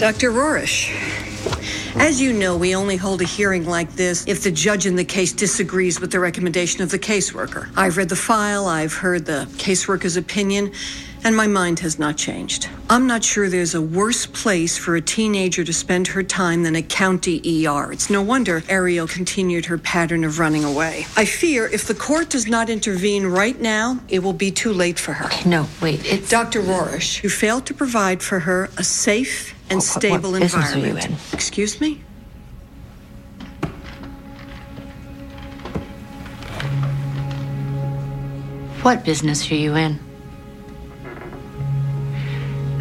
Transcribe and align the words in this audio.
Dr. 0.00 0.30
Rorish. 0.30 0.88
As 1.96 2.22
you 2.22 2.32
know, 2.32 2.56
we 2.56 2.74
only 2.74 2.96
hold 2.96 3.20
a 3.20 3.26
hearing 3.26 3.66
like 3.66 3.92
this 3.92 4.26
if 4.26 4.42
the 4.42 4.50
judge 4.50 4.86
in 4.86 4.96
the 4.96 5.04
case 5.04 5.30
disagrees 5.30 6.00
with 6.00 6.10
the 6.10 6.18
recommendation 6.18 6.80
of 6.80 6.90
the 6.90 6.98
caseworker. 6.98 7.68
I've 7.76 7.98
read 7.98 8.08
the 8.08 8.16
file, 8.16 8.64
I've 8.64 8.94
heard 8.94 9.26
the 9.26 9.46
caseworker's 9.58 10.16
opinion, 10.16 10.72
and 11.22 11.36
my 11.36 11.46
mind 11.46 11.80
has 11.80 11.98
not 11.98 12.16
changed. 12.16 12.66
I'm 12.88 13.06
not 13.06 13.22
sure 13.22 13.50
there's 13.50 13.74
a 13.74 13.82
worse 13.82 14.24
place 14.24 14.78
for 14.78 14.96
a 14.96 15.02
teenager 15.02 15.64
to 15.64 15.72
spend 15.74 16.06
her 16.08 16.22
time 16.22 16.62
than 16.62 16.76
a 16.76 16.82
county 16.82 17.66
ER. 17.66 17.92
It's 17.92 18.08
no 18.08 18.22
wonder 18.22 18.62
Ariel 18.70 19.06
continued 19.06 19.66
her 19.66 19.76
pattern 19.76 20.24
of 20.24 20.38
running 20.38 20.64
away. 20.64 21.04
I 21.14 21.26
fear 21.26 21.66
if 21.66 21.86
the 21.86 21.94
court 21.94 22.30
does 22.30 22.46
not 22.46 22.70
intervene 22.70 23.26
right 23.26 23.60
now, 23.60 24.00
it 24.08 24.20
will 24.20 24.32
be 24.32 24.50
too 24.50 24.72
late 24.72 24.98
for 24.98 25.12
her. 25.12 25.26
Okay, 25.26 25.46
no, 25.46 25.66
wait, 25.82 26.10
it's. 26.10 26.30
Dr. 26.30 26.62
Rorish, 26.62 27.22
you 27.22 27.28
failed 27.28 27.66
to 27.66 27.74
provide 27.74 28.22
for 28.22 28.38
her 28.40 28.70
a 28.78 28.82
safe 28.84 29.54
and 29.70 29.78
What- 29.78 29.86
what 29.86 30.00
stable 30.02 30.30
you 30.38 30.44
environment. 30.44 31.04
in? 31.06 31.16
Excuse 31.32 31.80
me? 31.80 32.00
What 38.82 39.04
business 39.04 39.50
are 39.50 39.54
you 39.54 39.74
in? 39.74 39.98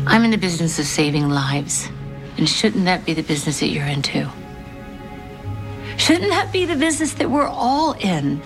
I'm 0.08 0.24
in 0.24 0.32
the 0.32 0.38
business 0.38 0.80
of 0.80 0.86
saving 0.86 1.30
lives. 1.30 1.90
And 2.38 2.48
shouldn't 2.48 2.86
that 2.86 3.06
be 3.06 3.14
the 3.14 3.22
business 3.22 3.60
that 3.60 3.68
you're 3.68 3.86
in 3.86 4.02
too? 4.02 4.26
Shouldn't 5.98 6.30
that 6.30 6.54
be 6.54 6.66
the 6.66 6.78
business 6.78 7.14
that 7.16 7.30
we're 7.30 7.48
all 7.48 7.92
in? 8.00 8.40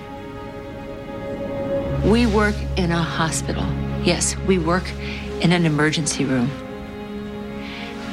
We 2.10 2.26
work 2.26 2.56
in 2.76 2.92
a 2.92 3.02
hospital. 3.02 3.66
Yes, 4.04 4.36
we 4.48 4.58
work 4.58 4.92
in 5.42 5.52
an 5.52 5.66
emergency 5.66 6.26
room. 6.26 6.50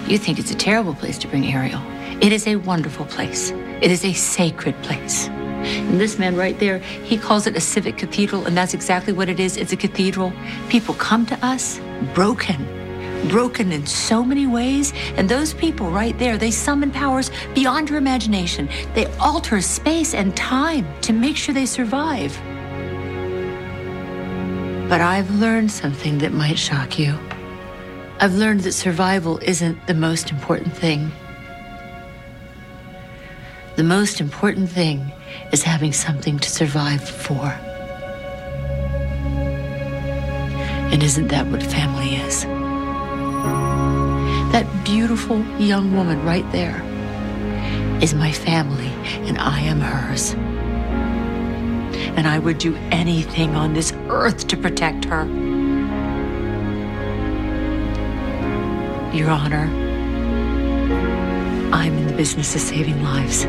You 0.07 0.19
think 0.19 0.39
it's 0.39 0.51
a 0.51 0.57
terrible 0.57 0.95
place 0.95 1.19
to 1.19 1.29
bring 1.29 1.47
Ariel. 1.47 1.83
It 2.21 2.33
is 2.33 2.47
a 2.47 2.57
wonderful 2.57 3.07
place. 3.07 3.51
It 3.81 3.91
is 3.91 4.05
a 4.05 4.13
sacred 4.13 4.81
place. 4.83 5.29
And 5.29 6.01
this 6.01 6.19
man 6.19 6.37
right 6.37 6.59
there, 6.59 6.79
he 6.79 7.17
calls 7.19 7.47
it 7.47 7.57
a 7.57 7.61
civic 7.61 7.97
cathedral, 7.97 8.47
and 8.47 8.57
that's 8.57 8.75
exactly 8.75 9.13
what 9.13 9.29
it 9.29 9.39
is. 9.39 9.57
It's 9.57 9.73
a 9.73 9.77
cathedral. 9.77 10.33
People 10.69 10.95
come 10.95 11.27
to 11.27 11.47
us 11.47 11.81
broken, 12.15 13.29
broken 13.29 13.71
in 13.71 13.87
so 13.87 14.25
many 14.25 14.47
ways. 14.47 14.93
And 15.17 15.29
those 15.29 15.55
people 15.55 15.91
right 15.91 16.19
there, 16.19 16.37
they 16.37 16.51
summon 16.51 16.91
powers 16.91 17.31
beyond 17.55 17.89
your 17.89 17.99
imagination. 17.99 18.69
They 18.95 19.07
alter 19.17 19.61
space 19.61 20.15
and 20.15 20.37
time 20.37 20.87
to 21.03 21.13
make 21.13 21.37
sure 21.37 21.55
they 21.55 21.67
survive. 21.67 22.37
But 24.89 25.01
I've 25.01 25.31
learned 25.39 25.71
something 25.71 26.19
that 26.19 26.33
might 26.33 26.59
shock 26.59 26.99
you. 26.99 27.19
I've 28.23 28.35
learned 28.35 28.61
that 28.61 28.73
survival 28.73 29.39
isn't 29.39 29.87
the 29.87 29.95
most 29.95 30.31
important 30.31 30.77
thing. 30.77 31.11
The 33.77 33.83
most 33.83 34.21
important 34.21 34.69
thing 34.69 35.11
is 35.53 35.63
having 35.63 35.95
something 35.95 36.39
to 36.39 36.51
survive 36.51 37.03
for. 37.03 37.47
And 40.93 41.03
isn't 41.03 41.29
that 41.29 41.47
what 41.47 41.63
family 41.63 42.17
is? 42.17 42.43
That 44.53 44.67
beautiful 44.85 45.43
young 45.57 45.97
woman 45.97 46.23
right 46.23 46.45
there 46.53 46.83
is 48.03 48.13
my 48.13 48.33
family, 48.33 48.93
and 49.27 49.39
I 49.39 49.61
am 49.61 49.81
hers. 49.81 50.35
And 52.19 52.29
I 52.29 52.39
would 52.39 52.59
do 52.59 52.77
anything 52.91 53.55
on 53.55 53.73
this 53.73 53.95
earth 54.11 54.47
to 54.49 54.59
protect 54.59 55.07
her. 55.07 55.50
Your 59.13 59.29
Honor, 59.29 59.69
I'm 61.73 61.99
in 61.99 62.07
the 62.07 62.13
business 62.13 62.55
of 62.55 62.61
saving 62.61 63.03
lives. 63.03 63.49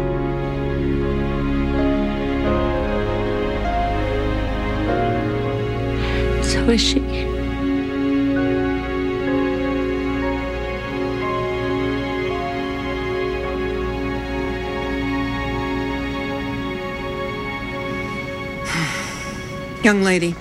So 6.52 6.68
is 6.68 6.82
she. 6.82 7.00
Young 19.84 20.02
lady, 20.02 20.34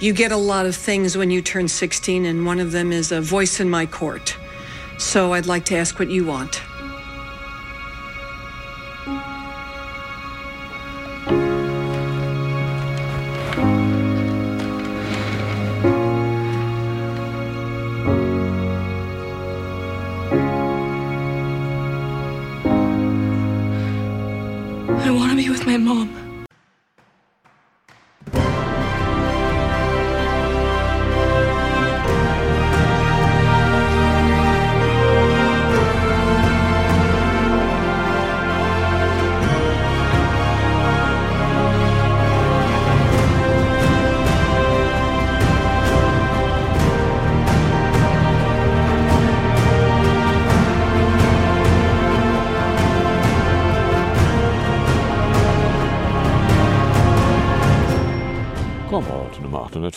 you 0.00 0.12
get 0.12 0.32
a 0.32 0.36
lot 0.36 0.66
of 0.66 0.74
things 0.74 1.16
when 1.16 1.30
you 1.30 1.40
turn 1.40 1.68
16, 1.68 2.26
and 2.26 2.44
one 2.44 2.58
of 2.58 2.72
them 2.72 2.90
is 2.90 3.12
a 3.12 3.20
voice 3.20 3.60
in 3.60 3.70
my 3.70 3.86
court. 3.86 4.36
So 5.02 5.34
I'd 5.34 5.44
like 5.46 5.66
to 5.66 5.76
ask 5.76 5.98
what 5.98 6.08
you 6.10 6.24
want. 6.24 6.62
I 25.04 25.10
want 25.10 25.30
to 25.32 25.36
be 25.36 25.50
with 25.50 25.66
my 25.66 25.76
mom. 25.76 26.21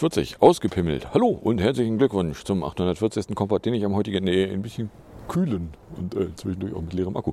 840, 0.05 0.39
ausgepimmelt. 0.39 1.15
Hallo 1.15 1.29
und 1.29 1.59
herzlichen 1.59 1.97
Glückwunsch 1.97 2.43
zum 2.43 2.63
840. 2.63 3.33
Kompott, 3.33 3.65
den 3.65 3.73
ich 3.73 3.83
am 3.83 3.95
heutigen, 3.95 4.23
nee, 4.25 4.43
ein 4.43 4.61
bisschen 4.61 4.91
kühlen 5.27 5.73
und 5.97 6.13
äh, 6.13 6.27
zwischendurch 6.35 6.75
auch 6.75 6.81
mit 6.81 6.93
leerem 6.93 7.17
Akku. 7.17 7.31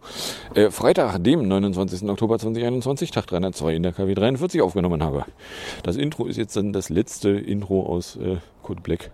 Äh, 0.54 0.70
Freitag, 0.70 1.22
dem 1.22 1.46
29. 1.46 2.08
Oktober 2.08 2.38
2021, 2.38 3.10
Tag 3.10 3.26
302 3.26 3.74
in 3.74 3.82
der 3.82 3.92
KW 3.92 4.14
43 4.14 4.62
aufgenommen 4.62 5.02
habe. 5.02 5.26
Das 5.82 5.96
Intro 5.96 6.24
ist 6.24 6.38
jetzt 6.38 6.56
dann 6.56 6.72
das 6.72 6.88
letzte 6.88 7.28
Intro 7.28 7.84
aus 7.84 8.16
äh, 8.16 8.38
Code 8.62 8.80
Black 8.80 9.10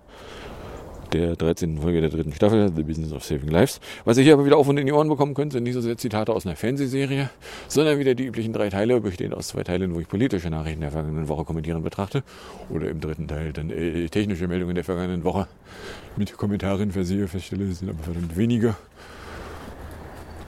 der 1.13 1.37
13. 1.37 1.79
Folge 1.79 2.01
der 2.01 2.11
dritten 2.11 2.33
Staffel, 2.33 2.71
The 2.75 2.83
Business 2.83 3.13
of 3.13 3.25
Saving 3.25 3.49
Lives. 3.49 3.81
Was 4.05 4.19
ihr 4.19 4.25
hier 4.25 4.35
aber 4.35 4.45
wieder 4.45 4.57
auf 4.57 4.69
und 4.69 4.79
in 4.79 4.87
die 4.87 4.93
Ohren 4.93 5.09
bekommen 5.09 5.35
könnt, 5.35 5.53
sind 5.53 5.65
nicht 5.65 5.75
so 5.75 5.81
sehr 5.81 5.97
Zitate 5.97 6.33
aus 6.33 6.47
einer 6.47 6.57
Fernsehserie, 6.57 7.31
sondern 7.69 7.99
wieder 7.99 8.15
die 8.15 8.25
üblichen 8.25 8.53
drei 8.53 8.71
Teile, 8.71 9.01
bestehend 9.01 9.35
aus 9.35 9.49
zwei 9.49 9.63
Teilen, 9.63 9.95
wo 9.95 10.01
ich 10.01 10.09
politische 10.09 10.51
Nachrichten 10.51 10.81
der 10.81 10.91
vergangenen 10.91 11.29
Woche 11.29 11.45
kommentieren 11.45 11.83
betrachte. 11.83 12.23
Oder 12.71 12.89
im 12.89 13.01
dritten 13.01 13.29
Teil 13.29 13.53
dann 13.53 13.71
äh, 13.71 14.09
technische 14.09 14.49
Meldungen 14.49 14.75
der 14.75 14.85
vergangenen 14.85 15.25
Woche 15.25 15.47
mit 16.17 16.37
Kommentaren 16.37 16.93
versehe, 16.93 17.29
feststelle, 17.29 17.65
es 17.65 17.79
sind 17.79 17.91
aber 17.91 18.03
verdammt 18.03 18.37
wenige. 18.37 18.77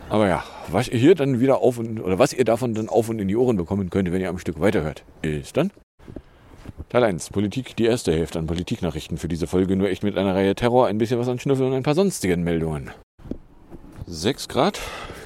Aber 0.08 0.26
ja, 0.28 0.44
was 0.68 0.88
ihr 0.88 0.98
hier 0.98 1.14
dann 1.14 1.38
wieder 1.38 1.58
auf 1.58 1.78
und, 1.78 2.00
oder 2.00 2.18
was 2.18 2.32
ihr 2.32 2.44
davon 2.44 2.74
dann 2.74 2.88
auf 2.88 3.08
und 3.08 3.20
in 3.20 3.28
die 3.28 3.36
Ohren 3.36 3.56
bekommen 3.56 3.90
könnt, 3.90 4.10
wenn 4.12 4.20
ihr 4.20 4.28
am 4.28 4.38
Stück 4.38 4.60
weiterhört, 4.60 5.04
ist 5.22 5.56
dann 5.56 5.70
Teil 6.90 7.04
1, 7.04 7.30
Politik, 7.30 7.76
die 7.76 7.84
erste 7.84 8.10
Hälfte 8.12 8.40
an 8.40 8.48
Politiknachrichten 8.48 9.16
für 9.16 9.28
diese 9.28 9.46
Folge, 9.46 9.76
nur 9.76 9.88
echt 9.88 10.02
mit 10.02 10.18
einer 10.18 10.34
Reihe 10.34 10.56
Terror, 10.56 10.88
ein 10.88 10.98
bisschen 10.98 11.20
was 11.20 11.28
an 11.28 11.38
Schnüffel 11.38 11.64
und 11.64 11.72
ein 11.72 11.84
paar 11.84 11.94
sonstigen 11.94 12.42
Meldungen. 12.42 12.90
6 14.08 14.48
Grad, 14.48 14.80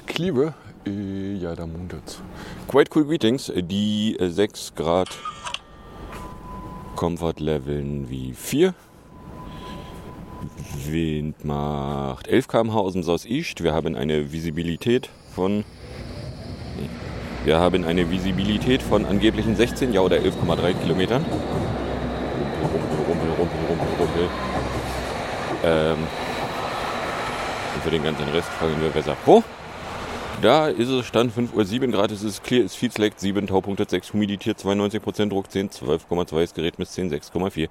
Kliebe, 0.05 0.53
äh, 0.85 1.33
ja, 1.33 1.55
da 1.55 1.65
muntert's. 1.65 2.21
Quite 2.67 2.91
cool 2.93 3.05
Greetings, 3.05 3.51
die 3.55 4.15
äh, 4.19 4.29
6 4.29 4.75
Grad 4.75 5.09
Comfort 6.95 7.39
leveln 7.39 8.11
wie 8.11 8.33
4. 8.33 8.75
Wind 10.85 11.43
macht 11.45 12.27
11 12.27 12.47
km/h 12.47 12.77
aus 12.77 12.93
dem 12.93 13.01
Southeast. 13.01 13.63
Wir 13.63 13.73
haben 13.73 13.95
eine 13.95 14.31
Visibilität 14.31 15.09
von 15.33 15.63
wir 17.45 17.59
haben 17.59 17.85
eine 17.85 18.09
Visibilität 18.09 18.81
von 18.81 19.05
angeblichen 19.05 19.55
16, 19.55 19.93
ja 19.93 20.01
oder 20.01 20.17
11,3 20.17 20.73
Kilometern. 20.81 21.23
Rumpel, 22.61 22.81
rumpel, 23.07 23.29
rumpel, 23.37 23.59
rumpel, 23.69 23.87
rumpel. 23.99 24.29
Ähm, 25.63 25.97
und 27.75 27.83
für 27.83 27.91
den 27.91 28.03
ganzen 28.03 28.27
Rest 28.29 28.49
fangen 28.49 28.81
wir 28.81 28.89
besser 28.89 29.15
vor. 29.15 29.43
Da 30.41 30.67
ist 30.67 30.89
es 30.89 31.05
Stand 31.05 31.31
5.07 31.33 31.81
Uhr 31.81 31.91
Grad, 31.91 32.11
es 32.11 32.23
ist 32.23 32.43
clear, 32.43 32.65
es 32.65 32.75
Feeds 32.75 32.97
leckt 32.97 33.19
7, 33.19 33.47
Taupunkte 33.47 33.85
6, 33.87 34.13
Humidität 34.13 34.57
92%, 34.57 35.29
Druck 35.29 35.49
10, 35.49 35.69
12,2, 35.69 36.41
das 36.41 36.53
Gerät 36.53 36.77
misst 36.77 36.93
10, 36.93 37.11
6,4. 37.11 37.69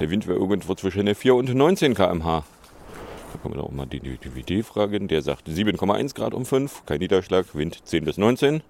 Der 0.00 0.10
Wind 0.10 0.26
wäre 0.26 0.38
irgendwo 0.38 0.74
zwischen 0.74 1.14
4 1.14 1.34
und 1.34 1.54
19 1.54 1.94
km/h. 1.94 2.44
Kann 3.42 3.52
man 3.52 3.60
auch 3.60 3.70
mal 3.70 3.86
die 3.86 4.00
DVD 4.00 4.62
fragen. 4.62 5.08
Der 5.08 5.22
sagt 5.22 5.48
7,1 5.48 6.14
Grad 6.14 6.34
um 6.34 6.44
5, 6.44 6.84
kein 6.84 6.98
Niederschlag, 6.98 7.54
Wind 7.54 7.80
10 7.84 8.04
bis 8.04 8.18
19, 8.18 8.62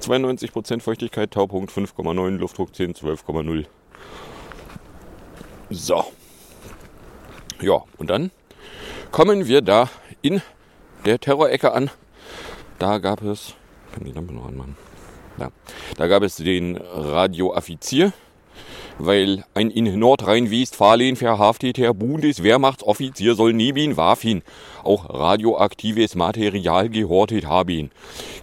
92% 0.00 0.80
Feuchtigkeit, 0.80 1.30
Taupunkt 1.30 1.70
5,9, 1.70 2.36
Luftdruck 2.38 2.74
10, 2.74 2.94
12,0. 2.94 3.66
So. 5.70 6.04
Ja, 7.60 7.82
und 7.98 8.10
dann 8.10 8.30
kommen 9.10 9.46
wir 9.46 9.62
da 9.62 9.88
in 10.22 10.42
der 11.06 11.20
Terrorecke 11.20 11.72
an. 11.72 11.90
Da 12.78 12.98
gab 12.98 13.22
es, 13.22 13.54
kann 13.94 14.04
die 14.04 14.12
Lampe 14.12 14.34
noch 14.34 14.46
anmachen. 14.46 14.76
Da, 15.38 15.50
da 15.96 16.06
gab 16.06 16.22
es 16.22 16.36
den 16.36 16.76
Radioaffizier, 16.76 18.12
weil 18.98 19.44
ein 19.54 19.70
in 19.70 19.98
Nordrhein-Westfalen 19.98 21.16
verhafteter 21.16 21.94
Bundeswehrmachtsoffizier 21.94 23.34
soll 23.34 23.52
neben 23.52 23.96
Waffen 23.96 24.42
auch 24.82 25.08
radioaktives 25.08 26.14
Material 26.14 26.88
gehortet 26.88 27.46
haben. 27.46 27.90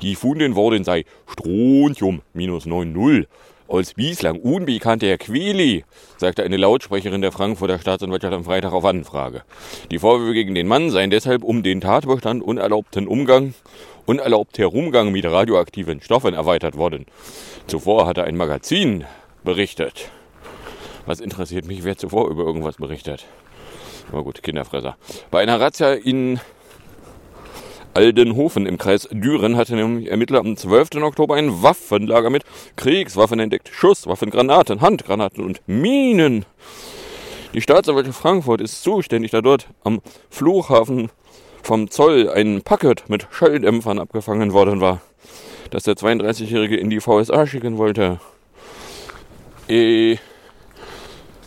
Gefunden 0.01 0.55
worden 0.55 0.83
sei 0.83 1.05
Strontium 1.27 2.21
minus 2.33 2.65
90 2.65 3.27
als 3.71 3.93
bislang 3.93 4.39
unbekannter 4.39 5.17
Quili, 5.17 5.85
sagte 6.17 6.43
eine 6.43 6.57
Lautsprecherin 6.57 7.21
der 7.21 7.31
Frankfurter 7.31 7.79
Staatsanwaltschaft 7.79 8.33
am 8.33 8.43
Freitag 8.43 8.73
auf 8.73 8.83
Anfrage. 8.83 9.43
Die 9.91 9.99
Vorwürfe 9.99 10.33
gegen 10.33 10.55
den 10.55 10.67
Mann 10.67 10.89
seien 10.89 11.09
deshalb 11.09 11.43
um 11.43 11.63
den 11.63 11.79
Tatbestand 11.79 12.43
unerlaubten 12.43 13.07
Umgang, 13.07 13.53
unerlaubter 14.05 14.73
Umgang 14.73 15.11
mit 15.11 15.25
radioaktiven 15.25 16.01
Stoffen 16.01 16.33
erweitert 16.33 16.75
worden. 16.75 17.05
Zuvor 17.67 18.07
hatte 18.07 18.25
ein 18.25 18.35
Magazin 18.35 19.05
berichtet. 19.43 20.11
Was 21.05 21.19
interessiert 21.19 21.65
mich, 21.65 21.83
wer 21.83 21.97
zuvor 21.97 22.29
über 22.29 22.43
irgendwas 22.43 22.77
berichtet? 22.77 23.25
Na 24.11 24.21
gut, 24.21 24.43
Kinderfresser. 24.43 24.97
Bei 25.29 25.41
einer 25.41 25.59
Razzia 25.59 25.93
in 25.93 26.39
Aldenhofen 27.93 28.65
im 28.65 28.77
Kreis 28.77 29.07
Düren 29.11 29.57
hatte 29.57 29.75
nämlich 29.75 30.09
Ermittler 30.09 30.39
am 30.39 30.55
12. 30.55 30.95
Oktober 31.01 31.35
ein 31.35 31.61
Waffenlager 31.61 32.29
mit 32.29 32.43
Kriegswaffen 32.75 33.39
entdeckt. 33.39 33.69
Schusswaffen, 33.69 34.29
Granaten, 34.29 34.81
Handgranaten 34.81 35.43
und 35.43 35.61
Minen. 35.67 36.45
Die 37.53 37.61
Staatsanwaltschaft 37.61 38.19
Frankfurt 38.19 38.61
ist 38.61 38.81
zuständig, 38.81 39.31
da 39.31 39.41
dort 39.41 39.67
am 39.83 40.01
Flughafen 40.29 41.09
vom 41.63 41.89
Zoll 41.89 42.29
ein 42.29 42.61
Packet 42.61 43.09
mit 43.09 43.27
Schalldämpfern 43.29 43.99
abgefangen 43.99 44.53
worden 44.53 44.79
war, 44.79 45.01
das 45.69 45.83
der 45.83 45.95
32-Jährige 45.95 46.77
in 46.77 46.89
die 46.89 47.01
VSA 47.01 47.45
schicken 47.45 47.77
wollte. 47.77 48.19
Äh, 49.67 50.17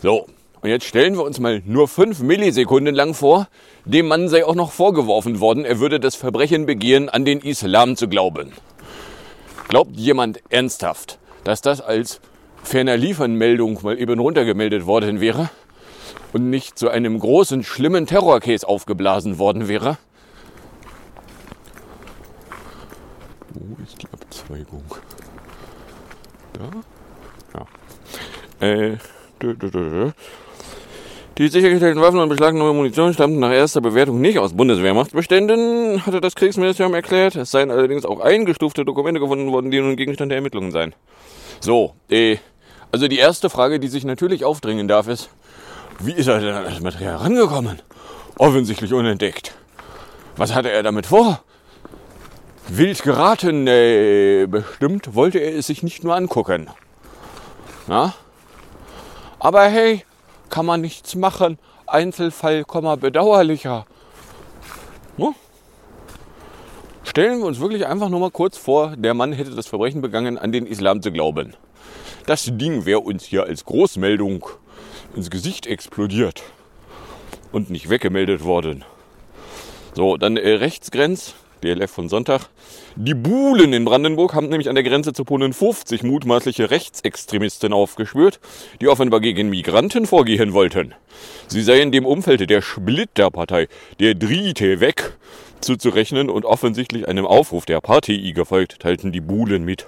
so, 0.05 0.27
und 0.61 0.69
jetzt 0.69 0.85
stellen 0.85 1.17
wir 1.17 1.23
uns 1.23 1.39
mal 1.39 1.63
nur 1.65 1.87
fünf 1.87 2.19
Millisekunden 2.19 2.93
lang 2.93 3.15
vor, 3.15 3.47
dem 3.85 4.07
Mann 4.07 4.29
sei 4.29 4.45
auch 4.45 4.53
noch 4.53 4.71
vorgeworfen 4.71 5.39
worden, 5.39 5.65
er 5.65 5.79
würde 5.79 5.99
das 5.99 6.15
Verbrechen 6.15 6.67
begehen, 6.67 7.09
an 7.09 7.25
den 7.25 7.39
Islam 7.39 7.95
zu 7.95 8.07
glauben. 8.07 8.53
Glaubt 9.67 9.95
jemand 9.95 10.43
ernsthaft, 10.51 11.17
dass 11.43 11.61
das 11.61 11.81
als 11.81 12.21
ferner 12.61 12.97
Liefernmeldung 12.97 13.79
mal 13.81 13.99
eben 13.99 14.19
runtergemeldet 14.19 14.85
worden 14.85 15.21
wäre 15.21 15.49
und 16.33 16.51
nicht 16.51 16.77
zu 16.77 16.89
einem 16.89 17.17
großen, 17.17 17.63
schlimmen 17.63 18.05
Terrorcase 18.05 18.67
aufgeblasen 18.67 19.39
worden 19.39 19.67
wäre? 19.67 19.97
Wo 23.55 23.81
ist 23.81 24.03
die 24.03 24.07
Abzweigung? 24.13 24.83
Da? 26.53 27.59
Ja. 28.61 28.67
Äh. 28.67 28.97
Die 31.37 31.49
sichergestellten 31.49 32.01
Waffen 32.01 32.19
und 32.19 32.29
beschlagnahme 32.29 32.71
Munition 32.71 33.13
stammten 33.13 33.39
nach 33.39 33.51
erster 33.51 33.81
Bewertung 33.81 34.21
nicht 34.21 34.39
aus 34.39 34.53
Bundeswehrmachtsbeständen, 34.53 36.05
hatte 36.05 36.21
das 36.21 36.35
Kriegsministerium 36.35 36.93
erklärt. 36.93 37.35
Es 37.35 37.51
seien 37.51 37.71
allerdings 37.71 38.05
auch 38.05 38.21
eingestufte 38.21 38.85
Dokumente 38.85 39.19
gefunden 39.19 39.51
worden, 39.51 39.69
die 39.69 39.81
nun 39.81 39.97
Gegenstand 39.97 40.31
der 40.31 40.37
Ermittlungen 40.37 40.71
seien. 40.71 40.95
So, 41.59 41.93
äh, 42.09 42.37
also 42.93 43.09
die 43.09 43.17
erste 43.17 43.49
Frage, 43.49 43.81
die 43.81 43.89
sich 43.89 44.05
natürlich 44.05 44.45
aufdringen 44.45 44.87
darf, 44.87 45.09
ist, 45.09 45.29
wie 45.99 46.13
ist 46.13 46.27
er 46.27 46.39
denn 46.39 46.53
an 46.53 46.63
das 46.63 46.79
Material 46.79 47.17
rangekommen? 47.17 47.81
Offensichtlich 48.37 48.93
unentdeckt. 48.93 49.55
Was 50.37 50.55
hatte 50.55 50.71
er 50.71 50.83
damit 50.83 51.05
vor? 51.05 51.41
Wild 52.69 53.03
geraten, 53.03 53.67
äh, 53.67 54.47
bestimmt 54.49 55.13
wollte 55.13 55.39
er 55.39 55.57
es 55.57 55.67
sich 55.67 55.83
nicht 55.83 56.05
nur 56.05 56.15
angucken. 56.15 56.69
Na? 57.87 58.13
Aber 59.45 59.67
hey, 59.67 60.03
kann 60.49 60.65
man 60.65 60.81
nichts 60.81 61.13
machen. 61.13 61.59
Einzelfall, 61.85 62.63
bedauerlicher. 62.63 63.85
Ne? 65.17 65.35
Stellen 67.03 67.41
wir 67.41 67.45
uns 67.45 67.59
wirklich 67.59 67.85
einfach 67.85 68.09
nur 68.09 68.21
mal 68.21 68.31
kurz 68.31 68.57
vor, 68.57 68.95
der 68.97 69.13
Mann 69.13 69.33
hätte 69.33 69.51
das 69.51 69.67
Verbrechen 69.67 70.01
begangen, 70.01 70.39
an 70.39 70.51
den 70.51 70.65
Islam 70.65 71.03
zu 71.03 71.11
glauben. 71.11 71.53
Das 72.25 72.49
Ding 72.53 72.87
wäre 72.87 73.01
uns 73.01 73.23
hier 73.23 73.43
als 73.43 73.65
Großmeldung 73.65 74.47
ins 75.15 75.29
Gesicht 75.29 75.67
explodiert 75.67 76.41
und 77.51 77.69
nicht 77.69 77.91
weggemeldet 77.91 78.43
worden. 78.43 78.83
So, 79.93 80.17
dann 80.17 80.37
äh, 80.37 80.53
Rechtsgrenz, 80.53 81.35
DLF 81.61 81.91
von 81.91 82.09
Sonntag. 82.09 82.49
Die 82.97 83.13
Buhlen 83.13 83.73
in 83.73 83.83
Brandenburg 83.83 84.33
haben 84.33 84.47
nämlich 84.47 84.69
an 84.69 84.75
der 84.75 84.83
Grenze 84.85 85.11
zu 85.11 85.25
Polen 85.25 85.51
50 85.51 86.03
mutmaßliche 86.03 86.71
Rechtsextremisten 86.71 87.73
aufgespürt, 87.73 88.39
die 88.79 88.87
offenbar 88.87 89.19
gegen 89.19 89.49
Migranten 89.49 90.05
vorgehen 90.05 90.53
wollten. 90.53 90.95
Sie 91.47 91.61
seien 91.61 91.91
dem 91.91 92.05
Umfeld 92.05 92.49
der 92.49 92.61
Splitterpartei, 92.61 93.67
der 93.99 94.15
Driete 94.15 94.79
weg, 94.79 95.17
zuzurechnen 95.59 96.29
und 96.29 96.45
offensichtlich 96.45 97.05
einem 97.05 97.25
Aufruf 97.25 97.65
der 97.65 97.81
Partei 97.81 98.31
gefolgt, 98.33 98.79
teilten 98.79 99.11
die 99.11 99.19
Buhlen 99.19 99.65
mit. 99.65 99.87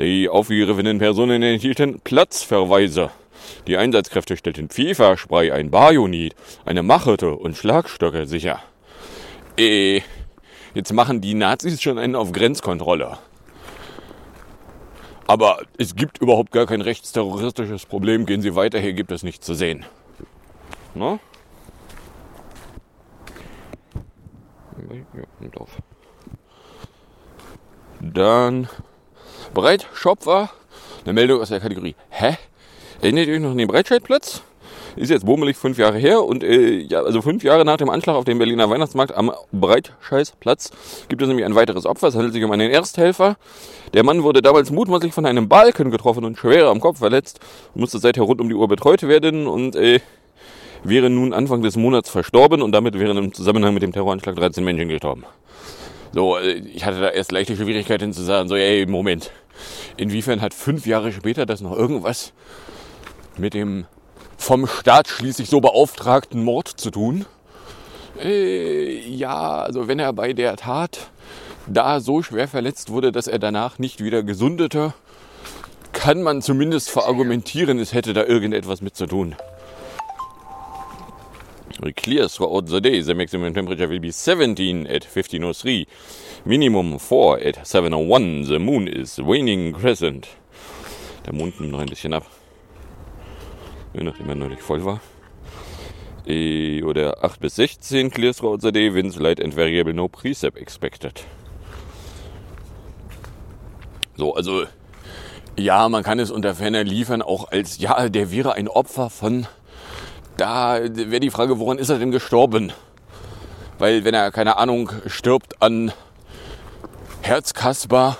Die 0.00 0.28
aufgegriffenen 0.28 0.98
Personen 0.98 1.40
enthielten 1.44 2.00
Platzverweise. 2.00 3.10
Die 3.68 3.76
Einsatzkräfte 3.76 4.36
stellten 4.36 4.70
Pfefferspray, 4.70 5.52
ein 5.52 5.70
Bajonit, 5.70 6.34
eine 6.64 6.82
Machete 6.82 7.36
und 7.36 7.56
Schlagstöcke 7.56 8.26
sicher. 8.26 8.60
Äh, 9.56 10.00
Jetzt 10.74 10.92
machen 10.92 11.20
die 11.20 11.34
Nazis 11.34 11.82
schon 11.82 11.98
einen 11.98 12.16
auf 12.16 12.32
Grenzkontrolle. 12.32 13.18
Aber 15.26 15.60
es 15.78 15.94
gibt 15.94 16.18
überhaupt 16.18 16.52
gar 16.52 16.66
kein 16.66 16.80
rechtsterroristisches 16.80 17.86
Problem. 17.86 18.26
Gehen 18.26 18.42
Sie 18.42 18.54
weiter, 18.54 18.78
hier 18.78 18.92
gibt 18.92 19.12
es 19.12 19.22
nichts 19.22 19.46
zu 19.46 19.54
sehen. 19.54 19.84
Ne? 20.94 21.18
Dann 28.00 28.68
Breitschopfer, 29.54 30.50
eine 31.04 31.12
Meldung 31.12 31.40
aus 31.40 31.48
der 31.50 31.60
Kategorie 31.60 31.94
Hä? 32.10 32.36
Erinnert 33.00 33.26
ihr 33.26 33.34
euch 33.34 33.40
noch 33.40 33.50
an 33.50 33.58
den 33.58 33.68
Breitscheidplatz? 33.68 34.42
Ist 34.94 35.10
jetzt 35.10 35.24
bummelig 35.24 35.56
fünf 35.56 35.78
Jahre 35.78 35.96
her 35.96 36.22
und 36.22 36.44
äh, 36.44 36.80
ja, 36.80 37.02
also 37.02 37.22
fünf 37.22 37.42
Jahre 37.42 37.64
nach 37.64 37.78
dem 37.78 37.88
Anschlag 37.88 38.14
auf 38.14 38.24
dem 38.24 38.38
Berliner 38.38 38.68
Weihnachtsmarkt 38.68 39.14
am 39.14 39.32
Breitscheißplatz 39.52 40.70
gibt 41.08 41.22
es 41.22 41.28
nämlich 41.28 41.46
ein 41.46 41.54
weiteres 41.54 41.86
Opfer. 41.86 42.08
Es 42.08 42.14
handelt 42.14 42.34
sich 42.34 42.44
um 42.44 42.50
einen 42.50 42.70
Ersthelfer. 42.70 43.36
Der 43.94 44.04
Mann 44.04 44.22
wurde 44.22 44.42
damals 44.42 44.70
mutmaßlich 44.70 45.14
von 45.14 45.24
einem 45.24 45.48
Balken 45.48 45.90
getroffen 45.90 46.24
und 46.24 46.36
schwer 46.36 46.66
am 46.66 46.80
Kopf 46.80 46.98
verletzt, 46.98 47.40
musste 47.74 47.98
seither 47.98 48.24
rund 48.24 48.40
um 48.40 48.48
die 48.50 48.54
Uhr 48.54 48.68
betreut 48.68 49.02
werden 49.02 49.46
und 49.46 49.76
äh, 49.76 50.00
wäre 50.84 51.08
nun 51.08 51.32
Anfang 51.32 51.62
des 51.62 51.76
Monats 51.76 52.10
verstorben 52.10 52.60
und 52.60 52.72
damit 52.72 52.98
wären 52.98 53.16
im 53.16 53.32
Zusammenhang 53.32 53.72
mit 53.72 53.82
dem 53.82 53.92
Terroranschlag 53.92 54.36
13 54.36 54.62
Menschen 54.62 54.88
gestorben. 54.88 55.24
So, 56.12 56.36
äh, 56.36 56.52
ich 56.52 56.84
hatte 56.84 57.00
da 57.00 57.08
erst 57.08 57.32
leichte 57.32 57.56
Schwierigkeiten 57.56 58.12
zu 58.12 58.22
sagen, 58.22 58.48
so, 58.48 58.56
ey, 58.56 58.84
Moment. 58.86 59.30
Inwiefern 59.96 60.40
hat 60.40 60.52
fünf 60.52 60.86
Jahre 60.86 61.12
später 61.12 61.46
das 61.46 61.62
noch 61.62 61.76
irgendwas 61.76 62.32
mit 63.38 63.54
dem 63.54 63.86
vom 64.42 64.66
Staat 64.66 65.08
schließlich 65.08 65.48
so 65.48 65.60
beauftragten 65.60 66.42
Mord 66.42 66.68
zu 66.68 66.90
tun? 66.90 67.26
Äh, 68.20 68.98
ja, 69.08 69.62
also 69.62 69.88
wenn 69.88 69.98
er 69.98 70.12
bei 70.12 70.32
der 70.32 70.56
Tat 70.56 71.10
da 71.66 72.00
so 72.00 72.22
schwer 72.22 72.48
verletzt 72.48 72.90
wurde, 72.90 73.12
dass 73.12 73.28
er 73.28 73.38
danach 73.38 73.78
nicht 73.78 74.02
wieder 74.02 74.22
gesundete, 74.22 74.94
kann 75.92 76.22
man 76.22 76.42
zumindest 76.42 76.90
verargumentieren, 76.90 77.78
es 77.78 77.94
hätte 77.94 78.12
da 78.12 78.24
irgendetwas 78.24 78.82
mit 78.82 78.96
zu 78.96 79.06
tun. 79.06 79.36
Clear 81.96 82.28
throughout 82.28 82.68
the 82.68 82.80
day, 82.80 83.00
the 83.02 83.14
maximum 83.14 83.54
temperature 83.54 83.88
will 83.88 84.00
be 84.00 84.12
17 84.12 84.86
at 84.86 85.04
1503, 85.04 85.86
minimum 86.44 86.98
4 86.98 87.38
at 87.44 87.66
701, 87.66 88.46
the 88.46 88.58
moon 88.58 88.86
is 88.86 89.18
waning 89.18 89.72
crescent. 89.72 90.28
Der 91.26 91.32
Mond 91.32 91.60
nimmt 91.60 91.72
noch 91.72 91.80
ein 91.80 91.88
bisschen 91.88 92.12
ab 92.12 92.24
nachdem 93.94 94.28
er 94.28 94.34
neulich 94.34 94.60
voll 94.60 94.84
war. 94.84 95.00
E 96.26 96.82
oder 96.82 97.24
8 97.24 97.40
bis 97.40 97.56
16 97.56 98.10
clears 98.10 98.36
throughout 98.36 98.60
the 98.60 98.72
day, 98.72 98.88
light 98.88 99.42
and 99.42 99.56
variable, 99.56 99.92
no 99.92 100.08
precip 100.08 100.56
expected. 100.56 101.24
So, 104.16 104.34
also 104.34 104.66
ja, 105.58 105.88
man 105.88 106.02
kann 106.02 106.18
es 106.18 106.30
unter 106.30 106.54
ferner 106.54 106.82
liefern, 106.82 107.20
auch 107.20 107.50
als, 107.50 107.78
ja, 107.78 108.08
der 108.08 108.30
wäre 108.30 108.54
ein 108.54 108.68
Opfer 108.68 109.10
von, 109.10 109.46
da 110.36 110.80
wäre 110.80 111.20
die 111.20 111.30
Frage, 111.30 111.58
woran 111.58 111.78
ist 111.78 111.90
er 111.90 111.98
denn 111.98 112.10
gestorben? 112.10 112.72
Weil 113.78 114.04
wenn 114.04 114.14
er, 114.14 114.30
keine 114.30 114.56
Ahnung, 114.56 114.90
stirbt 115.06 115.60
an 115.60 115.92
Herzkasper, 117.20 118.16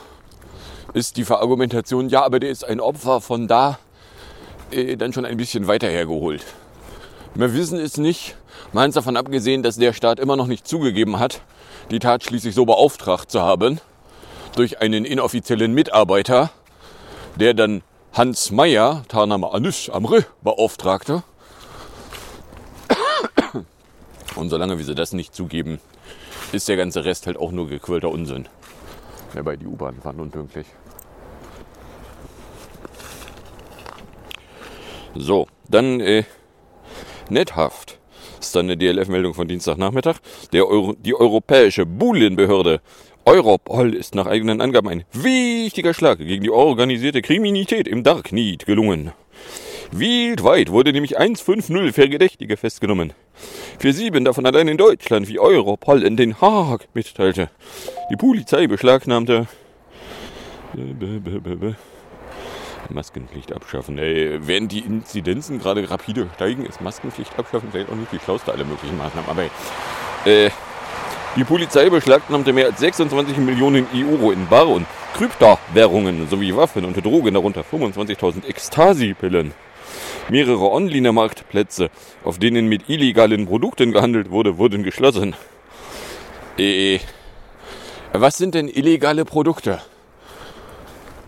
ist 0.93 1.17
die 1.17 1.25
Verargumentation, 1.25 2.11
ja, 2.11 2.23
aber 2.23 2.39
der 2.39 2.51
ist 2.51 2.65
ein 2.65 2.81
Opfer 2.81 3.21
von 3.23 3.49
da, 3.49 3.79
äh, 4.73 4.97
dann 4.97 5.13
schon 5.13 5.25
ein 5.25 5.37
bisschen 5.37 5.67
weiter 5.67 5.89
hergeholt. 5.89 6.45
Wir 7.35 7.55
wissen 7.55 7.79
es 7.79 7.97
nicht, 7.97 8.37
mal 8.73 8.91
davon 8.91 9.17
abgesehen, 9.17 9.63
dass 9.63 9.77
der 9.77 9.93
Staat 9.93 10.21
immer 10.21 10.37
noch 10.37 10.47
nicht 10.47 10.67
zugegeben 10.67 11.19
hat, 11.19 11.41
die 11.91 11.99
Tat 11.99 12.25
schließlich 12.25 12.55
so 12.55 12.65
beauftragt 12.67 13.31
zu 13.31 13.41
haben, 13.41 13.81
durch 14.55 14.81
einen 14.81 15.05
inoffiziellen 15.05 15.73
Mitarbeiter, 15.73 16.51
der 17.37 17.55
dann 17.55 17.83
Hans 18.13 18.51
Meyer, 18.51 19.03
Tarname 19.09 19.53
Anus 19.53 19.89
Amre, 19.89 20.27
beauftragte. 20.43 21.23
Und 24.35 24.51
solange 24.51 24.79
wir 24.79 24.85
sie 24.85 24.95
das 24.95 25.13
nicht 25.13 25.35
zugeben, 25.35 25.81
ist 26.53 26.69
der 26.69 26.77
ganze 26.77 27.05
Rest 27.05 27.27
halt 27.27 27.39
auch 27.39 27.53
nur 27.53 27.69
gequälter 27.69 28.11
Unsinn. 28.11 28.49
Ja, 29.35 29.43
bei 29.43 29.57
die 29.57 29.67
U-Bahn 29.67 30.01
fahren 30.03 30.21
unpünktlich. 30.21 30.67
So, 35.15 35.47
dann 35.69 36.01
äh, 36.01 36.25
Nethaft. 37.29 37.99
Das 38.39 38.49
ist 38.49 38.57
dann 38.57 38.67
eine 38.67 38.77
DLF-Meldung 38.77 39.35
von 39.35 39.47
Dienstagnachmittag. 39.47 40.17
Der 40.53 40.67
Euro, 40.67 40.95
die 40.95 41.15
Europäische 41.15 41.87
Bullenbehörde 41.87 42.81
Europol 43.25 43.95
ist 43.95 44.15
nach 44.15 44.27
eigenen 44.27 44.61
Angaben 44.61 44.89
ein 44.89 45.05
wichtiger 45.13 45.95
Schlag 45.95 46.19
gegen 46.19 46.43
die 46.43 46.51
organisierte 46.51 47.23
Kriminalität 47.23 47.87
im 47.87 48.03
Darknet 48.03 48.67
gelungen. 48.67 49.13
Weltweit 49.93 50.73
wurde 50.73 50.93
nämlich 50.93 51.19
150 51.19 51.95
Verdächtige 51.95 52.57
festgenommen. 52.57 53.13
Für 53.79 53.93
sieben 53.93 54.25
davon 54.25 54.47
allein 54.47 54.67
in 54.67 54.79
Deutschland, 54.79 55.29
wie 55.29 55.39
Europol 55.39 56.03
in 56.03 56.17
Den 56.17 56.41
Haag 56.41 56.89
mitteilte. 56.95 57.51
Die 58.11 58.17
Polizei 58.17 58.67
beschlagnahmte 58.67 59.47
Maskenpflicht 62.93 63.53
abschaffen. 63.53 63.99
Ey, 63.99 64.39
während 64.47 64.73
die 64.73 64.81
Inzidenzen 64.81 65.59
gerade 65.59 65.89
rapide 65.91 66.29
steigen, 66.35 66.65
ist 66.67 66.81
Maskenpflicht 66.81 67.39
abschaffen 67.39 67.69
vielleicht 67.71 67.91
auch 67.91 67.97
nicht 67.97 68.13
die 68.13 68.19
schlauste 68.19 68.53
aller 68.53 68.65
möglichen 68.65 68.97
Maßnahmen. 68.99 69.31
Aber 69.31 69.45
äh, 70.25 70.51
die 71.37 71.45
Polizei 71.45 71.89
beschlagnahmte 71.89 72.53
mehr 72.53 72.67
als 72.67 72.81
26 72.81 73.39
Millionen 73.39 73.87
Euro 73.95 74.33
in 74.33 74.47
Bar- 74.49 74.69
und 74.69 74.87
Kryptowährungen 75.15 76.29
sowie 76.29 76.55
Waffen 76.55 76.85
und 76.85 77.03
Drogen, 77.05 77.35
darunter 77.35 77.63
25.000 77.63 78.47
Ekstasi-Pillen. 78.47 79.53
Mehrere 80.29 80.71
Online-Marktplätze, 80.71 81.91
auf 82.23 82.39
denen 82.39 82.69
mit 82.69 82.89
illegalen 82.89 83.47
Produkten 83.47 83.93
gehandelt 83.93 84.31
wurde, 84.31 84.59
wurden 84.59 84.83
geschlossen. 84.83 85.35
Äh, 86.59 87.01
was 88.13 88.37
sind 88.37 88.55
denn 88.55 88.69
illegale 88.69 89.25
Produkte? 89.25 89.81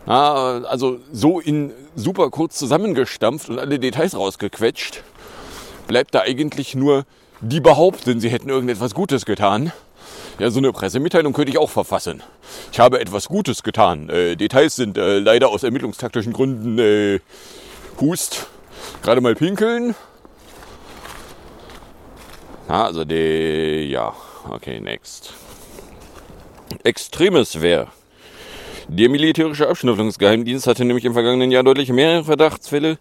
Ah, 0.07 0.61
also 0.65 1.01
so 1.13 1.41
in 1.41 1.73
super 1.97 2.31
kurz 2.31 2.59
zusammengestampft 2.59 3.49
und 3.49 3.59
alle 3.59 3.79
Details 3.79 4.15
rausgequetscht, 4.15 5.03
bleibt 5.87 6.15
da 6.15 6.21
eigentlich 6.21 6.75
nur, 6.75 7.05
die 7.41 7.61
behaupten, 7.61 8.21
sie 8.21 8.29
hätten 8.29 8.51
irgendetwas 8.51 8.95
Gutes 8.95 9.25
getan. 9.25 9.73
Ja, 10.39 10.51
so 10.51 10.59
eine 10.59 10.73
Pressemitteilung 10.73 11.33
könnte 11.33 11.51
ich 11.51 11.59
auch 11.59 11.71
verfassen. 11.71 12.23
Ich 12.73 12.81
habe 12.81 13.01
etwas 13.01 13.29
Gutes 13.29 13.63
getan. 13.63 14.11
Äh, 14.11 14.37
Details 14.37 14.77
sind 14.77 14.99
äh, 14.99 15.21
leider 15.21 15.49
aus 15.49 15.63
ermittlungstaktischen 15.63 16.33
Gründen 16.33 16.79
äh, 16.79 17.21
Hust. 18.01 18.47
Gerade 19.03 19.21
mal 19.21 19.35
pinkeln. 19.35 19.95
Ah, 22.69 22.85
also 22.85 23.05
die, 23.05 23.89
ja, 23.91 24.13
okay, 24.51 24.81
next. 24.81 25.33
Extremes 26.83 27.61
wäre 27.61 27.89
der 28.89 29.09
militärische 29.09 29.69
Abschnüffelungsgeheimdienst 29.69 30.67
hatte 30.67 30.85
nämlich 30.85 31.05
im 31.05 31.15
vergangenen 31.15 31.51
Jahr 31.51 31.63
deutlich 31.63 31.91
mehr 31.91 32.25
Verdachtsfälle. 32.25 32.99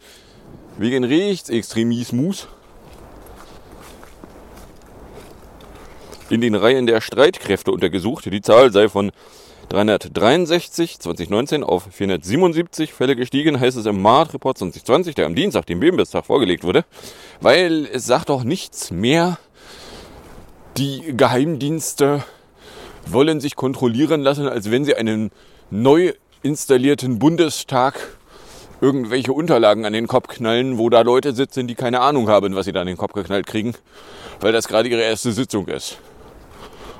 Wegen 0.77 1.03
Rechtsextremismus? 1.03 2.47
In 6.29 6.41
den 6.41 6.55
Reihen 6.55 6.87
der 6.87 7.01
Streitkräfte 7.01 7.71
untersucht. 7.71 8.25
Die 8.25 8.41
Zahl 8.41 8.71
sei 8.71 8.89
von 8.89 9.11
363 9.69 10.99
2019 10.99 11.63
auf 11.63 11.87
477 11.91 12.93
Fälle 12.93 13.15
gestiegen, 13.15 13.59
heißt 13.59 13.77
es 13.77 13.85
im 13.85 14.01
Mart-Report 14.01 14.57
2020, 14.57 15.15
der 15.15 15.25
am 15.25 15.35
Dienstag, 15.35 15.65
dem 15.65 15.79
Bembestag, 15.79 16.25
vorgelegt 16.25 16.63
wurde, 16.63 16.85
weil 17.41 17.87
es 17.91 18.05
sagt 18.05 18.29
doch 18.29 18.43
nichts 18.43 18.91
mehr, 18.91 19.37
die 20.77 21.13
Geheimdienste 21.15 22.23
wollen 23.05 23.39
sich 23.39 23.55
kontrollieren 23.55 24.21
lassen, 24.21 24.47
als 24.47 24.71
wenn 24.71 24.85
sie 24.85 24.95
einen 24.95 25.31
neu 25.73 26.13
installierten 26.43 27.17
Bundestag 27.17 27.95
irgendwelche 28.79 29.33
Unterlagen 29.33 29.85
an 29.85 29.93
den 29.93 30.05
Kopf 30.05 30.27
knallen, 30.27 30.77
wo 30.77 30.89
da 30.89 31.01
Leute 31.01 31.33
sitzen, 31.33 31.67
die 31.67 31.73
keine 31.73 32.01
Ahnung 32.01 32.29
haben, 32.29 32.53
was 32.53 32.65
sie 32.65 32.71
da 32.71 32.81
an 32.81 32.87
den 32.87 32.97
Kopf 32.97 33.13
geknallt 33.13 33.47
kriegen, 33.47 33.73
weil 34.39 34.51
das 34.51 34.67
gerade 34.67 34.87
ihre 34.87 35.01
erste 35.01 35.31
Sitzung 35.31 35.67
ist. 35.67 35.97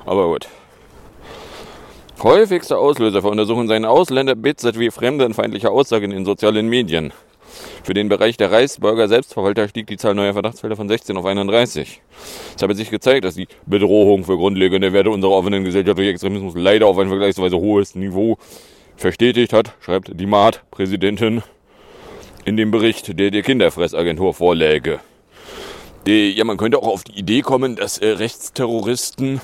Aber 0.04 0.26
gut. 0.26 0.48
Häufigster 2.20 2.78
Auslöser 2.78 3.22
für 3.22 3.28
Untersuchungen 3.28 3.68
seien 3.68 3.84
Ausländer-Bits 3.84 4.64
wie 4.76 4.90
fremdenfeindliche 4.90 5.70
Aussagen 5.70 6.10
in 6.10 6.24
sozialen 6.24 6.68
Medien. 6.68 7.12
Für 7.82 7.94
den 7.94 8.08
Bereich 8.08 8.36
der 8.36 8.50
Reichsbürger 8.50 9.08
Selbstverwalter 9.08 9.68
stieg 9.68 9.86
die 9.86 9.96
Zahl 9.96 10.14
neuer 10.14 10.32
Verdachtsfälle 10.32 10.76
von 10.76 10.88
16 10.88 11.16
auf 11.16 11.24
31. 11.24 12.00
Es 12.56 12.62
habe 12.62 12.74
sich 12.74 12.90
gezeigt, 12.90 13.24
dass 13.24 13.34
die 13.34 13.48
Bedrohung 13.66 14.24
für 14.24 14.36
grundlegende 14.36 14.92
Werte 14.92 15.10
unserer 15.10 15.32
offenen 15.32 15.64
Gesellschaft 15.64 15.98
durch 15.98 16.08
Extremismus 16.08 16.54
leider 16.56 16.86
auf 16.86 16.98
ein 16.98 17.08
vergleichsweise 17.08 17.56
hohes 17.56 17.94
Niveau 17.94 18.38
verstetigt 18.96 19.52
hat, 19.52 19.74
schreibt 19.80 20.12
die 20.18 20.26
MAAT-Präsidentin 20.26 21.42
in 22.44 22.56
dem 22.56 22.70
Bericht, 22.70 23.18
der 23.18 23.30
der 23.30 23.42
Kinderfressagentur 23.42 24.34
vorläge. 24.34 25.00
Ja, 26.06 26.44
man 26.44 26.58
könnte 26.58 26.78
auch 26.78 26.88
auf 26.88 27.04
die 27.04 27.18
Idee 27.18 27.40
kommen, 27.40 27.76
dass 27.76 27.98
äh, 27.98 28.08
Rechtsterroristen 28.08 29.40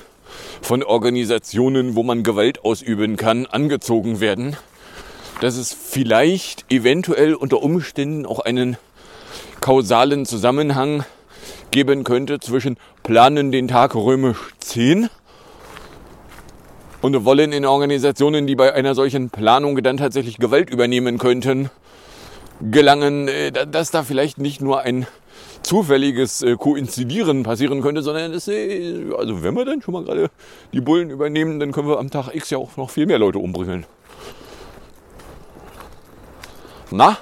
von 0.61 0.83
Organisationen, 0.83 1.95
wo 1.95 2.03
man 2.03 2.23
Gewalt 2.23 2.63
ausüben 2.63 3.17
kann, 3.17 3.47
angezogen 3.47 4.19
werden 4.19 4.55
dass 5.41 5.57
es 5.57 5.73
vielleicht 5.73 6.71
eventuell 6.71 7.33
unter 7.33 7.61
Umständen 7.61 8.25
auch 8.25 8.39
einen 8.39 8.77
kausalen 9.59 10.25
Zusammenhang 10.25 11.03
geben 11.71 12.03
könnte 12.03 12.39
zwischen 12.39 12.77
planen 13.03 13.51
den 13.51 13.67
Tag 13.67 13.95
römisch 13.95 14.37
10 14.59 15.09
und 17.01 17.25
wollen 17.25 17.51
in 17.51 17.65
Organisationen, 17.65 18.45
die 18.45 18.55
bei 18.55 18.73
einer 18.73 18.93
solchen 18.93 19.31
Planung 19.31 19.81
dann 19.81 19.97
tatsächlich 19.97 20.37
Gewalt 20.37 20.69
übernehmen 20.69 21.17
könnten, 21.17 21.71
gelangen, 22.61 23.27
äh, 23.27 23.51
dass 23.51 23.89
da 23.89 24.03
vielleicht 24.03 24.37
nicht 24.37 24.61
nur 24.61 24.81
ein 24.81 25.07
zufälliges 25.63 26.43
äh, 26.43 26.55
Koinzidieren 26.55 27.41
passieren 27.41 27.81
könnte, 27.81 28.03
sondern 28.03 28.31
dass, 28.31 28.47
äh, 28.47 29.05
also 29.17 29.41
wenn 29.41 29.55
wir 29.55 29.65
dann 29.65 29.81
schon 29.81 29.95
mal 29.95 30.03
gerade 30.03 30.29
die 30.71 30.81
Bullen 30.81 31.09
übernehmen, 31.09 31.59
dann 31.59 31.71
können 31.71 31.87
wir 31.87 31.97
am 31.97 32.11
Tag 32.11 32.35
X 32.35 32.51
ja 32.51 32.59
auch 32.59 32.77
noch 32.77 32.91
viel 32.91 33.07
mehr 33.07 33.17
Leute 33.17 33.39
umbringen. 33.39 33.85
Na? 36.91 37.17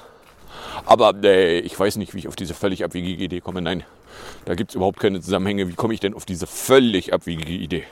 Aber 0.84 1.14
äh, 1.22 1.60
ich 1.60 1.78
weiß 1.78 1.96
nicht, 1.96 2.14
wie 2.14 2.18
ich 2.18 2.28
auf 2.28 2.36
diese 2.36 2.54
völlig 2.54 2.84
abwegige 2.84 3.22
Idee 3.22 3.40
komme. 3.40 3.62
Nein, 3.62 3.84
da 4.44 4.54
gibt 4.54 4.70
es 4.70 4.74
überhaupt 4.74 4.98
keine 4.98 5.20
Zusammenhänge. 5.20 5.68
Wie 5.68 5.74
komme 5.74 5.94
ich 5.94 6.00
denn 6.00 6.14
auf 6.14 6.24
diese 6.24 6.46
völlig 6.46 7.14
abwegige 7.14 7.52
Idee? 7.52 7.84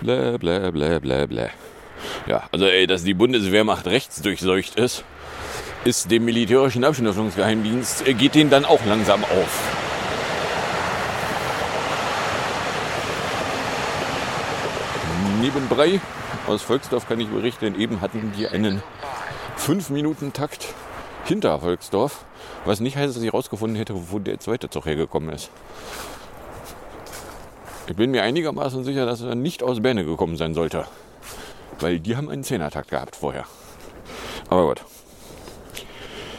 Blä, 0.00 0.38
blä, 0.38 0.70
blä, 0.72 1.00
blä, 1.00 1.26
blä. 1.26 1.50
Ja, 2.26 2.48
also 2.52 2.66
ey, 2.66 2.86
dass 2.86 3.04
die 3.04 3.14
Bundeswehrmacht 3.14 3.86
rechtsdurchseucht 3.86 4.76
ist, 4.76 5.04
ist 5.84 6.10
dem 6.10 6.24
militärischen 6.24 6.84
Abschnittungsgeheimdienst, 6.84 8.06
äh, 8.06 8.14
geht 8.14 8.34
den 8.34 8.50
dann 8.50 8.64
auch 8.64 8.84
langsam 8.84 9.24
auf. 9.24 9.74
Nebenbei 15.40 16.00
aus 16.48 16.62
Volksdorf 16.62 17.06
kann 17.06 17.20
ich 17.20 17.28
berichten, 17.28 17.78
eben 17.78 18.00
hatten 18.00 18.32
wir 18.36 18.52
einen 18.52 18.82
5-Minuten-Takt 19.58 20.74
hinter 21.24 21.60
Volksdorf, 21.60 22.24
was 22.64 22.80
nicht 22.80 22.96
heißt, 22.96 23.14
dass 23.14 23.22
ich 23.22 23.32
herausgefunden 23.32 23.76
hätte, 23.76 24.10
wo 24.10 24.18
der 24.18 24.40
zweite 24.40 24.70
Zug 24.70 24.86
hergekommen 24.86 25.30
ist. 25.30 25.50
Ich 27.86 27.96
bin 27.96 28.10
mir 28.10 28.22
einigermaßen 28.22 28.82
sicher, 28.82 29.04
dass 29.04 29.20
er 29.20 29.34
nicht 29.34 29.62
aus 29.62 29.82
Berne 29.82 30.04
gekommen 30.04 30.36
sein 30.36 30.54
sollte, 30.54 30.86
weil 31.80 32.00
die 32.00 32.16
haben 32.16 32.30
einen 32.30 32.44
Zehnertakt 32.44 32.90
gehabt 32.90 33.16
vorher. 33.16 33.44
Aber 34.48 34.68
gut. 34.68 34.82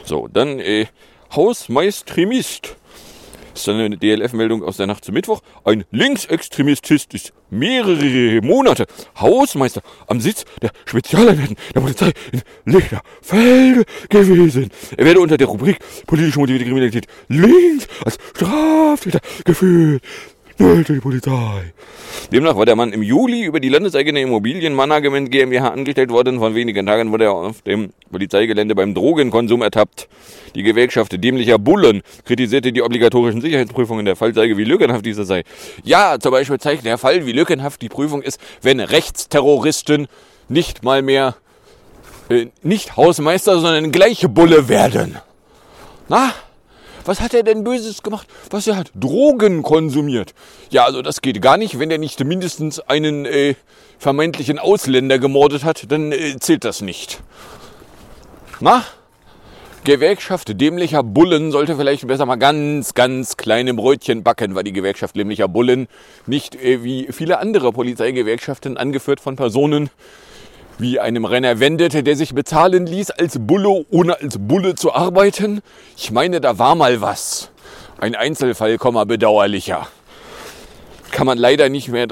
So, 0.06 0.28
dann 0.28 0.60
äh, 0.60 0.88
Hausmeistremist 1.36 2.76
Das 3.60 3.68
ist 3.68 3.74
eine 3.74 3.98
DLF-Meldung 3.98 4.64
aus 4.64 4.78
der 4.78 4.88
Nacht 4.88 5.04
zum 5.04 5.16
Mittwoch. 5.16 5.42
Ein 5.66 5.84
Linksextremist 5.92 6.90
ist 6.92 7.34
mehrere 7.50 8.40
Monate 8.42 8.86
Hausmeister 9.20 9.82
am 10.08 10.22
Sitz 10.22 10.46
der 10.62 10.72
Spezialeinheiten 10.86 11.58
der 11.76 11.82
Polizei 11.82 12.14
in 12.32 12.42
Lichterfelde 12.64 13.84
gewesen. 14.08 14.70
Er 14.96 15.04
werde 15.04 15.20
unter 15.20 15.36
der 15.36 15.48
Rubrik 15.48 15.78
politische 16.08 16.40
motivierte 16.40 16.68
Kriminalität 16.68 17.08
links 17.28 17.90
als 18.06 18.18
Straftäter 18.34 19.20
geführt 19.44 20.04
die 20.60 21.00
Polizei. 21.00 21.74
Demnach 22.32 22.56
war 22.56 22.66
der 22.66 22.76
Mann 22.76 22.92
im 22.92 23.02
Juli 23.02 23.44
über 23.44 23.60
die 23.60 23.70
landeseigene 23.70 24.22
Immobilienmanagement 24.22 25.32
GmbH 25.32 25.70
angestellt 25.70 26.10
worden. 26.10 26.40
Von 26.40 26.54
wenigen 26.54 26.86
Tagen 26.86 27.12
wurde 27.12 27.26
er 27.26 27.34
auf 27.34 27.62
dem 27.62 27.92
Polizeigelände 28.12 28.76
beim 28.76 28.94
Drogenkonsum 28.94 29.62
ertappt. 29.62 30.10
Die 30.56 30.64
Gewerkschaft 30.64 31.24
dämlicher 31.24 31.58
Bullen 31.58 32.02
kritisierte 32.26 32.74
die 32.74 32.82
obligatorischen 32.82 33.42
Sicherheitsprüfungen. 33.42 34.06
Der 34.06 34.16
Fall 34.16 34.34
zeige, 34.34 34.58
wie 34.58 34.66
lückenhaft 34.66 35.06
dieser 35.06 35.24
sei. 35.24 35.44
Ja, 35.84 36.18
zum 36.20 36.32
Beispiel 36.32 36.60
zeigt 36.60 36.86
der 36.86 36.98
Fall, 36.98 37.26
wie 37.26 37.32
lückenhaft 37.32 37.82
die 37.82 37.90
Prüfung 37.90 38.22
ist, 38.22 38.40
wenn 38.62 38.80
Rechtsterroristen 38.80 40.08
nicht 40.50 40.84
mal 40.84 41.02
mehr 41.02 41.36
äh, 42.30 42.48
nicht 42.64 42.98
Hausmeister, 42.98 43.60
sondern 43.60 43.92
gleiche 43.92 44.28
Bulle 44.28 44.68
werden. 44.68 45.18
Na? 46.10 46.34
Was 47.10 47.22
hat 47.22 47.34
er 47.34 47.42
denn 47.42 47.64
Böses 47.64 48.04
gemacht? 48.04 48.28
Was 48.52 48.68
er 48.68 48.76
hat? 48.76 48.92
Drogen 48.94 49.64
konsumiert. 49.64 50.36
Ja, 50.70 50.86
also 50.86 51.02
das 51.02 51.24
geht 51.24 51.42
gar 51.42 51.58
nicht. 51.58 51.80
Wenn 51.80 51.90
er 51.90 51.98
nicht 51.98 52.24
mindestens 52.24 52.80
einen 52.82 53.26
äh, 53.26 53.56
vermeintlichen 53.98 54.60
Ausländer 54.60 55.18
gemordet 55.18 55.64
hat, 55.64 55.92
dann 55.92 56.12
äh, 56.12 56.38
zählt 56.40 56.64
das 56.64 56.82
nicht. 56.82 57.20
Na? 58.60 58.84
Gewerkschaft 59.86 60.62
dämlicher 60.62 61.02
Bullen 61.02 61.52
sollte 61.52 61.78
vielleicht 61.78 62.06
besser 62.06 62.28
mal 62.28 62.36
ganz, 62.36 62.94
ganz 62.94 63.38
kleine 63.38 63.74
Brötchen 63.74 64.22
backen, 64.22 64.54
weil 64.54 64.64
die 64.64 64.74
Gewerkschaft 64.74 65.16
dämlicher 65.16 65.48
Bullen 65.48 65.88
nicht 66.28 66.54
äh, 66.54 66.84
wie 66.84 67.08
viele 67.10 67.40
andere 67.40 67.72
Polizeigewerkschaften 67.72 68.78
angeführt 68.78 69.20
von 69.20 69.36
Personen, 69.36 69.90
wie 70.80 71.00
einem 71.00 71.26
Renner 71.26 71.60
wendete, 71.60 72.04
der 72.04 72.16
sich 72.16 72.34
bezahlen 72.34 72.86
ließ 72.86 73.12
als 73.12 73.38
Bulle, 73.40 73.86
ohne 73.92 74.20
als 74.20 74.38
Bulle 74.40 74.76
zu 74.76 74.94
arbeiten. 74.94 75.62
Ich 75.98 76.10
meine, 76.12 76.42
da 76.42 76.58
war 76.58 76.76
mal 76.76 77.02
was. 77.02 77.52
Ein 78.00 78.16
Einzelfall, 78.16 78.78
bedauerlicher. 78.78 79.88
Kann 81.12 81.28
man 81.28 81.38
leider 81.38 81.68
nicht 81.70 81.90
mehr 81.90 82.08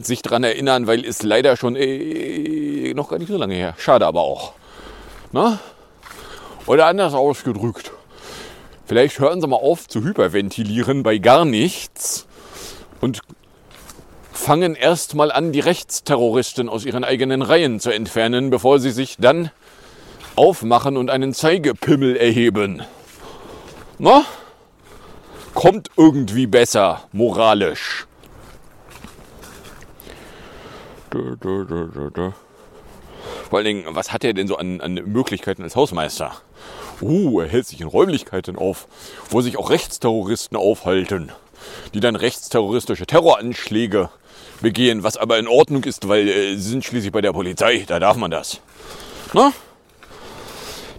sich 0.00 0.22
dran 0.22 0.44
erinnern, 0.44 0.86
weil 0.86 1.04
es 1.04 1.22
leider 1.22 1.56
schon 1.56 1.74
äh, 1.76 2.94
noch 2.94 3.08
gar 3.08 3.18
nicht 3.18 3.28
so 3.28 3.36
lange 3.36 3.54
her. 3.54 3.74
Schade 3.76 4.06
aber 4.06 4.20
auch. 4.20 4.52
Na? 5.32 5.58
Oder 6.66 6.86
anders 6.86 7.14
ausgedrückt. 7.14 7.90
Vielleicht 8.86 9.18
hören 9.18 9.40
Sie 9.40 9.46
mal 9.48 9.56
auf 9.56 9.88
zu 9.88 10.04
hyperventilieren 10.04 11.02
bei 11.02 11.18
gar 11.18 11.44
nichts 11.44 12.26
und 13.00 13.20
fangen 14.32 14.74
erstmal 14.74 15.30
an, 15.30 15.52
die 15.52 15.60
Rechtsterroristen 15.60 16.68
aus 16.68 16.84
ihren 16.84 17.04
eigenen 17.04 17.42
Reihen 17.42 17.80
zu 17.80 17.90
entfernen, 17.90 18.50
bevor 18.50 18.80
sie 18.80 18.90
sich 18.90 19.16
dann 19.18 19.50
aufmachen 20.36 20.96
und 20.96 21.10
einen 21.10 21.34
Zeigepimmel 21.34 22.16
erheben. 22.16 22.82
Na? 23.98 24.24
Kommt 25.54 25.90
irgendwie 25.96 26.46
besser, 26.46 27.04
moralisch. 27.12 28.06
Vor 33.50 33.58
allen 33.58 33.66
Dingen, 33.66 33.84
was 33.90 34.12
hat 34.12 34.24
er 34.24 34.32
denn 34.32 34.48
so 34.48 34.56
an, 34.56 34.80
an 34.80 34.94
Möglichkeiten 34.94 35.62
als 35.62 35.76
Hausmeister? 35.76 36.32
Uh, 37.02 37.40
er 37.40 37.48
hält 37.48 37.66
sich 37.66 37.80
in 37.80 37.86
Räumlichkeiten 37.86 38.56
auf, 38.56 38.86
wo 39.28 39.42
sich 39.42 39.58
auch 39.58 39.68
Rechtsterroristen 39.68 40.56
aufhalten, 40.56 41.32
die 41.92 42.00
dann 42.00 42.16
rechtsterroristische 42.16 43.06
Terroranschläge 43.06 44.08
begehen, 44.62 45.02
was 45.02 45.16
aber 45.16 45.38
in 45.38 45.48
Ordnung 45.48 45.84
ist, 45.84 46.08
weil 46.08 46.28
äh, 46.28 46.54
sie 46.56 46.70
sind 46.70 46.84
schließlich 46.84 47.12
bei 47.12 47.20
der 47.20 47.32
Polizei, 47.32 47.84
da 47.86 48.00
darf 48.00 48.16
man 48.16 48.30
das. 48.30 48.60
Na? 49.34 49.52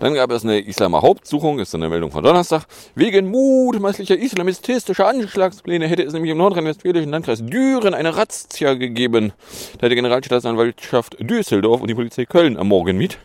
Dann 0.03 0.15
gab 0.15 0.31
es 0.31 0.43
eine 0.43 0.59
Islamer 0.59 1.01
Hauptsuchung, 1.01 1.59
ist 1.59 1.73
eine 1.75 1.87
Meldung 1.87 2.11
von 2.11 2.25
Donnerstag. 2.25 2.65
Wegen 2.93 3.31
mutmaßlicher 3.31 4.17
islamistischer 4.17 5.07
Anschlagspläne 5.07 5.87
hätte 5.87 6.03
es 6.03 6.11
nämlich 6.11 6.31
im 6.31 6.39
nordrhein-westfälischen 6.39 7.09
Landkreis 7.09 7.41
Düren 7.41 7.93
eine 7.93 8.17
Razzia 8.17 8.73
gegeben. 8.73 9.31
Da 9.79 9.87
die 9.87 9.95
Generalstaatsanwaltschaft 9.95 11.15
Düsseldorf 11.21 11.79
und 11.79 11.87
die 11.87 11.95
Polizei 11.95 12.25
Köln 12.25 12.57
am 12.57 12.67
Morgen 12.67 12.97
mit. 12.97 13.17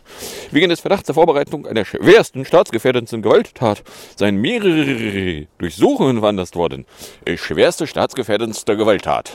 Wegen 0.51 0.69
des 0.69 0.79
Verdachts 0.79 1.07
der 1.07 1.15
Vorbereitung 1.15 1.67
einer 1.67 1.83
schwersten 1.83 2.45
staatsgefährdenden 2.45 3.23
Gewalttat 3.23 3.83
seien 4.15 4.37
mehrere 4.37 5.47
Durchsuchungen 5.57 6.19
veranlasst 6.19 6.55
worden. 6.55 6.85
Äh, 7.25 7.35
schwerste 7.35 7.87
staatsgefährdendste 7.87 8.77
Gewalttat. 8.77 9.33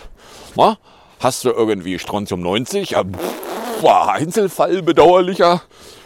Na? 0.56 0.78
Hast 1.24 1.46
du 1.46 1.52
irgendwie 1.52 1.98
Strontium 1.98 2.42
90? 2.42 2.90
Ja, 2.90 3.02
pff, 3.02 3.82
Einzelfall 3.86 4.82
bedauerlicher. 4.82 5.62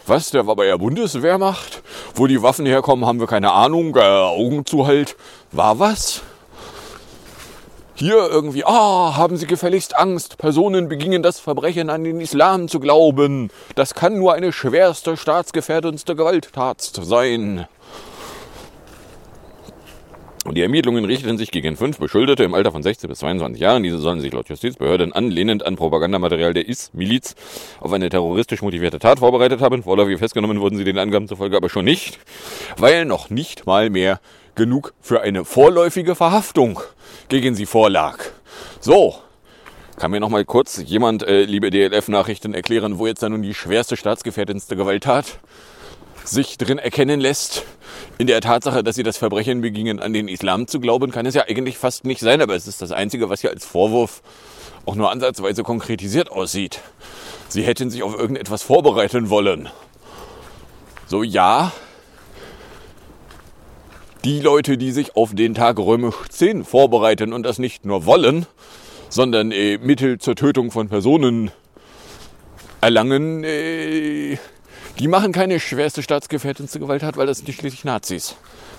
Was, 0.07 0.29
der 0.29 0.47
war 0.47 0.55
bei 0.55 0.67
der 0.67 0.77
Bundeswehrmacht? 0.77 1.83
Wo 2.15 2.25
die 2.25 2.41
Waffen 2.41 2.65
herkommen, 2.65 3.05
haben 3.05 3.19
wir 3.19 3.27
keine 3.27 3.51
Ahnung. 3.51 3.93
Äh, 3.97 3.99
Augen 3.99 4.65
zu 4.65 4.87
halt. 4.87 5.17
War 5.51 5.77
was? 5.77 6.21
Hier 7.95 8.29
irgendwie, 8.29 8.63
ah, 8.63 9.17
haben 9.17 9.35
Sie 9.35 9.45
gefälligst 9.45 9.97
Angst, 9.97 10.37
Personen 10.37 10.87
begingen 10.87 11.21
das 11.21 11.37
Verbrechen 11.37 11.89
an 11.89 12.05
den 12.05 12.21
Islam 12.21 12.69
zu 12.69 12.79
glauben. 12.79 13.49
Das 13.75 13.95
kann 13.95 14.17
nur 14.17 14.35
eine 14.35 14.53
schwerste 14.53 15.17
staatsgefährdendste 15.17 16.15
Gewalttat 16.15 16.79
sein. 16.79 17.67
Und 20.45 20.55
die 20.55 20.61
Ermittlungen 20.61 21.03
richteten 21.03 21.37
sich 21.37 21.51
gegen 21.51 21.75
fünf 21.75 21.99
Beschuldete 21.99 22.43
im 22.43 22.53
Alter 22.53 22.71
von 22.71 22.81
16 22.81 23.09
bis 23.09 23.19
22 23.19 23.61
Jahren. 23.61 23.83
Diese 23.83 23.97
sollen 23.97 24.21
sich 24.21 24.31
laut 24.31 24.47
Justizbehörden 24.47 25.11
anlehnend 25.11 25.65
an 25.65 25.75
Propagandamaterial 25.75 26.53
der 26.53 26.67
IS-Miliz 26.69 27.35
auf 27.81 27.91
eine 27.91 28.09
terroristisch 28.09 28.61
motivierte 28.61 28.99
Tat 28.99 29.19
vorbereitet 29.19 29.59
haben. 29.59 29.83
Vorläufig 29.83 30.17
festgenommen 30.17 30.61
wurden 30.61 30.77
sie 30.77 30.85
den 30.85 30.97
Angaben 30.97 31.27
zufolge 31.27 31.57
aber 31.57 31.69
schon 31.69 31.83
nicht, 31.83 32.19
weil 32.77 33.03
noch 33.03 33.29
nicht 33.29 33.65
mal 33.65 33.89
mehr 33.89 34.21
genug 34.55 34.93
für 35.01 35.21
eine 35.21 35.43
vorläufige 35.43 36.15
Verhaftung 36.15 36.79
gegen 37.27 37.53
sie 37.53 37.65
vorlag. 37.65 38.19
So, 38.79 39.15
kann 39.97 40.11
mir 40.11 40.21
noch 40.21 40.29
mal 40.29 40.45
kurz 40.45 40.81
jemand, 40.85 41.23
äh, 41.23 41.43
liebe 41.43 41.69
DLF-Nachrichten, 41.69 42.53
erklären, 42.53 42.97
wo 42.97 43.07
jetzt 43.07 43.21
da 43.21 43.27
nun 43.27 43.41
die 43.41 43.53
schwerste 43.53 43.97
staatsgefährdendste 43.97 44.77
Gewalttat 44.77 45.39
sich 46.29 46.57
drin 46.57 46.77
erkennen 46.77 47.19
lässt. 47.19 47.63
In 48.17 48.27
der 48.27 48.41
Tatsache, 48.41 48.83
dass 48.83 48.95
sie 48.95 49.03
das 49.03 49.17
Verbrechen 49.17 49.61
begingen, 49.61 49.99
an 49.99 50.13
den 50.13 50.27
Islam 50.27 50.67
zu 50.67 50.79
glauben, 50.79 51.11
kann 51.11 51.25
es 51.25 51.35
ja 51.35 51.43
eigentlich 51.47 51.77
fast 51.77 52.05
nicht 52.05 52.21
sein, 52.21 52.41
aber 52.41 52.55
es 52.55 52.67
ist 52.67 52.81
das 52.81 52.91
Einzige, 52.91 53.29
was 53.29 53.41
hier 53.41 53.49
als 53.49 53.65
Vorwurf 53.65 54.21
auch 54.85 54.95
nur 54.95 55.11
ansatzweise 55.11 55.63
konkretisiert 55.63 56.31
aussieht. 56.31 56.81
Sie 57.47 57.63
hätten 57.63 57.89
sich 57.89 58.03
auf 58.03 58.17
irgendetwas 58.17 58.63
vorbereiten 58.63 59.29
wollen. 59.29 59.69
So 61.07 61.23
ja, 61.23 61.71
die 64.23 64.39
Leute, 64.39 64.77
die 64.77 64.91
sich 64.91 65.15
auf 65.15 65.33
den 65.33 65.55
Tag 65.55 65.79
römisch 65.79 66.15
10 66.29 66.65
vorbereiten 66.65 67.33
und 67.33 67.43
das 67.43 67.57
nicht 67.57 67.85
nur 67.85 68.05
wollen, 68.05 68.45
sondern 69.09 69.51
äh, 69.51 69.77
Mittel 69.77 70.19
zur 70.19 70.35
Tötung 70.35 70.71
von 70.71 70.89
Personen 70.89 71.51
erlangen, 72.81 73.43
äh, 73.43 74.37
die 74.99 75.07
machen 75.07 75.31
keine 75.31 75.59
schwerste 75.59 76.03
staatsgefährdendste 76.03 76.79
Gewalttat, 76.79 77.15
weil 77.15 77.25
das 77.25 77.39
sind 77.39 77.51
schließlich 77.53 77.85
Nazis. 77.85 78.35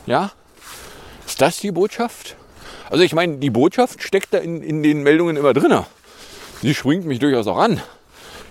Ja? 0.07 0.31
Ist 1.27 1.41
das 1.41 1.59
die 1.59 1.73
Botschaft? 1.73 2.37
Also 2.91 3.03
ich 3.03 3.15
meine, 3.15 3.39
die 3.39 3.51
Botschaft 3.51 4.03
steckt 4.03 4.35
da 4.35 4.39
in, 4.39 4.63
in 4.63 4.83
den 4.83 5.03
Meldungen 5.03 5.37
immer 5.37 5.55
drin. 5.55 5.85
Die 6.63 6.75
schwingt 6.75 7.07
mich 7.07 7.21
durchaus 7.21 7.47
auch 7.47 7.57
an. 7.57 7.81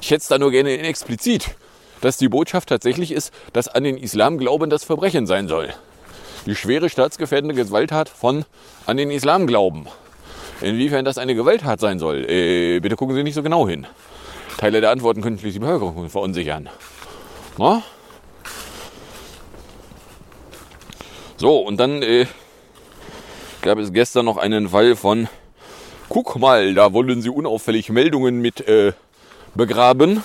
Ich 0.02 0.10
hätte 0.10 0.22
es 0.22 0.28
da 0.28 0.40
nur 0.40 0.50
gerne 0.50 0.74
in 0.74 0.84
explizit, 0.84 1.56
dass 2.02 2.18
die 2.18 2.30
Botschaft 2.30 2.70
tatsächlich 2.70 3.12
ist, 3.12 3.32
dass 3.54 3.68
an 3.68 3.84
den 3.84 3.98
Islam 3.98 4.38
glauben 4.38 4.70
das 4.70 4.84
Verbrechen 4.84 5.28
sein 5.28 5.48
soll. 5.48 5.74
Die 6.46 6.56
schwere 6.56 6.90
staatsgefährdende 6.90 7.54
Gewalttat 7.54 8.10
von 8.10 8.46
an 8.86 8.98
den 8.98 9.12
Islam 9.12 9.46
glauben. 9.46 9.88
Inwiefern 10.62 11.06
das 11.06 11.18
eine 11.18 11.36
Gewalttat 11.36 11.80
sein 11.80 12.00
soll, 12.00 12.26
äh, 12.30 12.80
bitte 12.80 12.96
gucken 12.96 13.16
Sie 13.16 13.24
nicht 13.24 13.36
so 13.36 13.44
genau 13.44 13.68
hin. 13.68 13.86
Teile 14.58 14.82
der 14.82 14.90
Antworten 14.90 15.22
können 15.22 15.38
schließlich 15.38 15.56
die 15.56 15.60
Bevölkerung 15.60 16.10
verunsichern. 16.10 16.70
Na? 17.60 17.84
So, 21.36 21.58
und 21.60 21.76
dann 21.76 22.02
äh, 22.02 22.26
gab 23.62 23.80
es 23.80 23.92
gestern 23.92 24.24
noch 24.24 24.38
einen 24.38 24.70
Fall 24.70 24.96
von, 24.96 25.28
guck 26.08 26.40
mal, 26.40 26.74
da 26.74 26.94
wollen 26.94 27.22
sie 27.22 27.28
unauffällig 27.28 27.90
Meldungen 27.90 28.40
mit 28.40 28.66
äh, 28.66 28.94
begraben. 29.56 30.24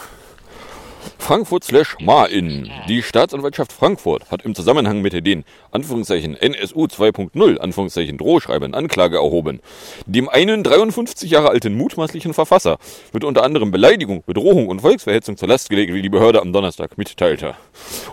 Frankfurt 1.25 1.65
slash 1.65 1.97
Main. 2.01 2.71
Die 2.87 3.03
Staatsanwaltschaft 3.03 3.73
Frankfurt 3.73 4.31
hat 4.31 4.43
im 4.43 4.55
Zusammenhang 4.55 5.01
mit 5.01 5.15
den 5.25 5.45
Anführungszeichen 5.71 6.37
NSU 6.37 6.85
2.0 6.85 7.57
Anführungszeichen 7.57 8.19
Drohschreiben 8.19 8.75
Anklage 8.75 9.17
erhoben. 9.17 9.61
Dem 10.05 10.29
einen 10.29 10.63
53 10.63 11.31
Jahre 11.31 11.49
alten 11.49 11.79
mutmaßlichen 11.79 12.35
Verfasser 12.35 12.77
wird 13.13 13.25
unter 13.25 13.43
anderem 13.43 13.71
Beleidigung, 13.71 14.23
Bedrohung 14.27 14.69
und 14.69 14.83
Volksverhetzung 14.83 15.39
zur 15.39 15.49
Last 15.49 15.71
gelegt, 15.71 15.95
wie 15.95 16.03
die 16.03 16.11
Behörde 16.11 16.43
am 16.43 16.53
Donnerstag 16.53 16.99
mitteilte. 16.99 17.55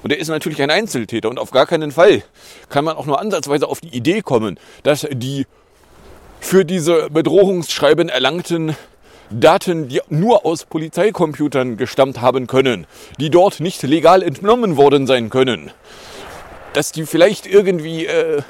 Und 0.04 0.14
er 0.14 0.20
ist 0.20 0.30
natürlich 0.30 0.62
ein 0.62 0.72
Einzeltäter 0.72 1.30
und 1.30 1.38
auf 1.38 1.52
gar 1.52 1.66
keinen 1.66 1.92
Fall 1.92 2.24
kann 2.70 2.86
man 2.86 2.96
auch 2.96 3.08
nur 3.08 3.20
ansatzweise 3.20 3.68
auf 3.68 3.82
die 3.82 3.94
Idee 3.94 4.22
kommen, 4.22 4.58
dass 4.84 5.06
die 5.12 5.48
für 6.40 6.64
diese 6.64 7.10
Bedrohungsschreiben 7.10 8.08
erlangten 8.08 8.78
Daten, 9.32 9.88
die 9.88 10.02
nur 10.10 10.46
aus 10.46 10.66
Polizeicomputern 10.66 11.78
gestammt 11.78 12.20
haben 12.20 12.48
können, 12.48 12.86
die 13.20 13.30
dort 13.30 13.62
nicht 13.62 13.82
legal 13.84 14.24
entnommen 14.24 14.76
worden 14.76 15.08
sein 15.08 15.30
können, 15.30 15.72
dass 16.74 16.92
die 16.92 17.06
vielleicht 17.06 17.48
irgendwie 17.48 18.06
äh, 18.06 18.42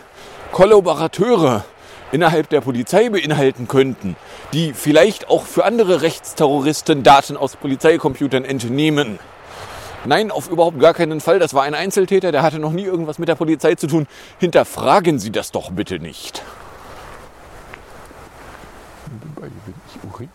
Kollaborateure 0.51 1.63
innerhalb 2.11 2.49
der 2.49 2.61
Polizei 2.61 3.09
beinhalten 3.09 3.67
könnten, 3.67 4.15
die 4.53 4.73
vielleicht 4.73 5.29
auch 5.29 5.45
für 5.45 5.65
andere 5.65 6.01
Rechtsterroristen 6.01 7.03
Daten 7.03 7.37
aus 7.37 7.55
Polizeicomputern 7.55 8.43
entnehmen. 8.43 9.19
Nein, 10.03 10.31
auf 10.31 10.49
überhaupt 10.49 10.79
gar 10.79 10.95
keinen 10.95 11.21
Fall. 11.21 11.37
Das 11.37 11.53
war 11.53 11.61
ein 11.61 11.75
Einzeltäter, 11.75 12.31
der 12.31 12.41
hatte 12.41 12.57
noch 12.57 12.71
nie 12.71 12.83
irgendwas 12.83 13.19
mit 13.19 13.29
der 13.29 13.35
Polizei 13.35 13.75
zu 13.75 13.85
tun. 13.85 14.07
Hinterfragen 14.39 15.19
Sie 15.19 15.31
das 15.31 15.51
doch 15.51 15.71
bitte 15.71 15.99
nicht. 15.99 16.41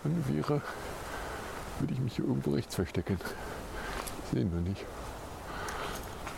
Urin 0.05 0.25
wäre, 0.29 0.61
würde 1.81 1.93
ich 1.93 2.01
mich 2.01 2.17
hier 2.17 2.25
irgendwo 2.25 2.53
rechts 2.53 2.75
verstecken. 2.75 3.19
Sehen 4.33 4.51
wir 4.53 4.61
nicht. 4.69 4.85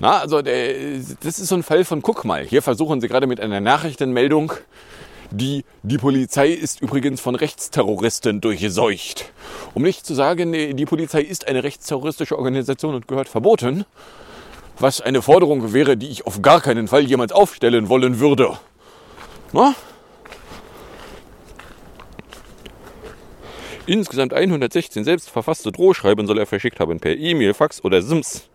Na, 0.01 0.19
also 0.19 0.43
der, 0.43 0.99
das 1.23 1.39
ist 1.39 1.49
so 1.49 1.57
ein 1.57 1.63
Fall 1.63 1.85
von, 1.85 2.03
guck 2.03 2.25
mal, 2.25 2.45
hier 2.45 2.63
versuchen 2.63 3.01
sie 3.01 3.09
gerade 3.09 3.27
mit 3.27 3.41
einer 3.41 3.61
Nachrichtenmeldung, 3.61 4.53
die, 5.31 5.65
die 5.83 5.99
Polizei 5.99 6.51
ist 6.51 6.81
übrigens 6.81 7.21
von 7.21 7.35
Rechtsterroristen 7.35 8.41
durchseucht. 8.41 9.33
Um 9.75 9.83
nicht 9.83 10.07
zu 10.07 10.15
sagen, 10.15 10.53
die 10.53 10.87
Polizei 10.87 11.21
ist 11.21 11.49
eine 11.49 11.65
rechtsterroristische 11.65 12.39
Organisation 12.39 12.95
und 12.95 13.09
gehört 13.09 13.29
verboten, 13.29 13.85
was 14.79 15.01
eine 15.01 15.21
Forderung 15.21 15.73
wäre, 15.73 15.97
die 15.97 16.09
ich 16.09 16.27
auf 16.27 16.41
gar 16.41 16.61
keinen 16.61 16.89
Fall 16.89 17.03
jemals 17.03 17.33
aufstellen 17.33 17.89
wollen 17.89 18.21
würde. 18.21 18.57
Na? 19.53 19.75
Insgesamt 23.89 24.35
116 24.35 25.03
selbst 25.03 25.31
verfasste 25.31 25.73
Drohschreiben 25.73 26.27
soll 26.27 26.39
er 26.39 26.45
verschickt 26.45 26.79
haben 26.79 27.01
per 27.01 27.17
E-Mail, 27.17 27.55
Fax 27.55 27.83
oder 27.83 28.03
Sims. 28.03 28.47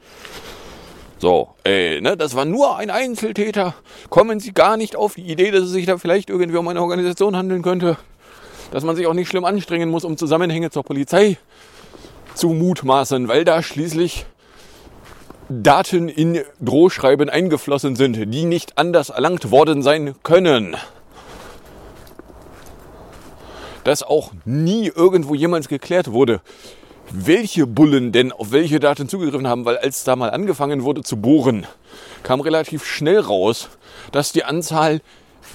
So, 1.17 1.49
ey, 1.63 2.01
ne, 2.01 2.15
das 2.15 2.35
war 2.35 2.45
nur 2.45 2.77
ein 2.77 2.91
Einzeltäter. 2.91 3.73
Kommen 4.11 4.39
Sie 4.39 4.53
gar 4.53 4.77
nicht 4.77 4.95
auf 4.95 5.15
die 5.15 5.23
Idee, 5.23 5.49
dass 5.49 5.63
es 5.63 5.71
sich 5.71 5.87
da 5.87 5.97
vielleicht 5.97 6.29
irgendwie 6.29 6.59
um 6.59 6.67
eine 6.67 6.79
Organisation 6.79 7.35
handeln 7.35 7.63
könnte. 7.63 7.97
Dass 8.69 8.83
man 8.83 8.95
sich 8.95 9.07
auch 9.07 9.15
nicht 9.15 9.27
schlimm 9.27 9.43
anstrengen 9.43 9.89
muss, 9.89 10.05
um 10.05 10.17
Zusammenhänge 10.17 10.69
zur 10.69 10.83
Polizei 10.83 11.37
zu 12.35 12.49
mutmaßen, 12.49 13.27
weil 13.27 13.43
da 13.43 13.63
schließlich 13.63 14.27
Daten 15.49 16.09
in 16.09 16.43
Drohschreiben 16.61 17.31
eingeflossen 17.31 17.95
sind, 17.95 18.31
die 18.31 18.45
nicht 18.45 18.77
anders 18.77 19.09
erlangt 19.09 19.49
worden 19.49 19.81
sein 19.81 20.13
können 20.21 20.77
dass 23.83 24.03
auch 24.03 24.31
nie 24.45 24.87
irgendwo 24.87 25.35
jemals 25.35 25.67
geklärt 25.67 26.11
wurde, 26.11 26.41
welche 27.11 27.67
Bullen 27.67 28.11
denn 28.11 28.31
auf 28.31 28.51
welche 28.51 28.79
Daten 28.79 29.09
zugegriffen 29.09 29.47
haben, 29.47 29.65
weil 29.65 29.77
als 29.77 30.03
da 30.03 30.15
mal 30.15 30.31
angefangen 30.31 30.83
wurde 30.83 31.03
zu 31.03 31.17
bohren, 31.17 31.67
kam 32.23 32.41
relativ 32.41 32.85
schnell 32.85 33.19
raus, 33.19 33.69
dass 34.11 34.31
die 34.31 34.43
Anzahl 34.43 35.01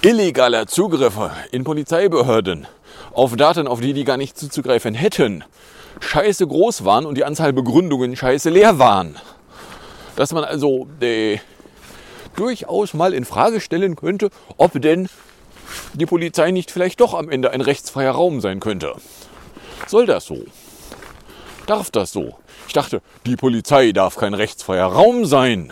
illegaler 0.01 0.67
Zugriffe 0.67 1.31
in 1.51 1.63
Polizeibehörden 1.63 2.67
auf 3.11 3.35
Daten, 3.35 3.67
auf 3.67 3.81
die 3.81 3.93
die 3.93 4.03
gar 4.03 4.17
nicht 4.17 4.37
zuzugreifen 4.37 4.93
hätten, 4.93 5.43
scheiße 5.99 6.47
groß 6.47 6.85
waren 6.85 7.05
und 7.05 7.15
die 7.15 7.25
Anzahl 7.25 7.53
Begründungen 7.53 8.15
scheiße 8.15 8.49
leer 8.49 8.79
waren. 8.79 9.17
Dass 10.15 10.31
man 10.31 10.43
also 10.43 10.87
äh, 11.01 11.39
durchaus 12.35 12.93
mal 12.93 13.13
in 13.13 13.25
Frage 13.25 13.59
stellen 13.59 13.95
könnte, 13.95 14.29
ob 14.57 14.79
denn 14.81 15.09
die 15.93 16.05
Polizei 16.05 16.51
nicht 16.51 16.71
vielleicht 16.71 16.99
doch 17.01 17.13
am 17.13 17.29
Ende 17.29 17.51
ein 17.51 17.61
rechtsfreier 17.61 18.11
Raum 18.11 18.41
sein 18.41 18.59
könnte. 18.59 18.95
Soll 19.87 20.05
das 20.05 20.25
so? 20.25 20.43
Darf 21.65 21.91
das 21.91 22.11
so? 22.11 22.37
Ich 22.67 22.73
dachte, 22.73 23.01
die 23.25 23.35
Polizei 23.35 23.91
darf 23.91 24.15
kein 24.15 24.33
rechtsfreier 24.33 24.87
Raum 24.87 25.25
sein. 25.25 25.71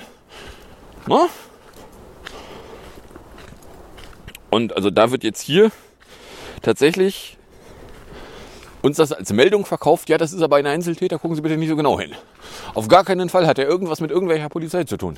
Na? 1.08 1.28
Und 4.50 4.76
also 4.76 4.90
da 4.90 5.12
wird 5.12 5.24
jetzt 5.24 5.42
hier 5.42 5.72
tatsächlich 6.62 7.38
uns 8.82 8.98
das 8.98 9.12
als 9.12 9.32
Meldung 9.34 9.66
verkauft. 9.66 10.10
Ja, 10.10 10.18
das 10.18 10.34
ist 10.34 10.42
aber 10.42 10.58
ein 10.58 10.66
Einzeltäter. 10.66 11.20
Gucken 11.20 11.36
Sie 11.36 11.42
bitte 11.42 11.58
nicht 11.58 11.70
so 11.70 11.76
genau 11.76 12.00
hin. 12.00 12.14
Auf 12.74 12.88
gar 12.88 13.04
keinen 13.04 13.30
Fall 13.30 13.48
hat 13.48 13.60
er 13.60 13.68
irgendwas 13.68 14.00
mit 14.02 14.12
irgendwelcher 14.12 14.50
Polizei 14.50 14.84
zu 14.84 14.98
tun. 14.98 15.18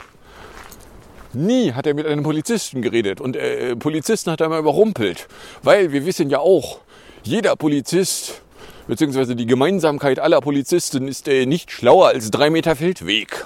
Nie 1.33 1.73
hat 1.73 1.85
er 1.85 1.93
mit 1.93 2.07
einem 2.07 2.23
Polizisten 2.23 2.81
geredet 2.81 3.21
und 3.21 3.35
äh, 3.35 3.75
Polizisten 3.75 4.31
hat 4.31 4.41
er 4.41 4.49
mal 4.49 4.59
überrumpelt. 4.59 5.27
Weil 5.61 5.91
wir 5.91 6.05
wissen 6.05 6.29
ja 6.29 6.39
auch, 6.39 6.79
jeder 7.23 7.55
Polizist, 7.55 8.41
beziehungsweise 8.87 9.35
die 9.35 9.45
Gemeinsamkeit 9.45 10.17
aller 10.17 10.41
Polizisten 10.41 11.07
ist 11.07 11.27
äh, 11.27 11.45
nicht 11.45 11.71
schlauer 11.71 12.07
als 12.07 12.31
drei 12.31 12.49
Meter 12.49 12.75
Feldweg. 12.75 13.45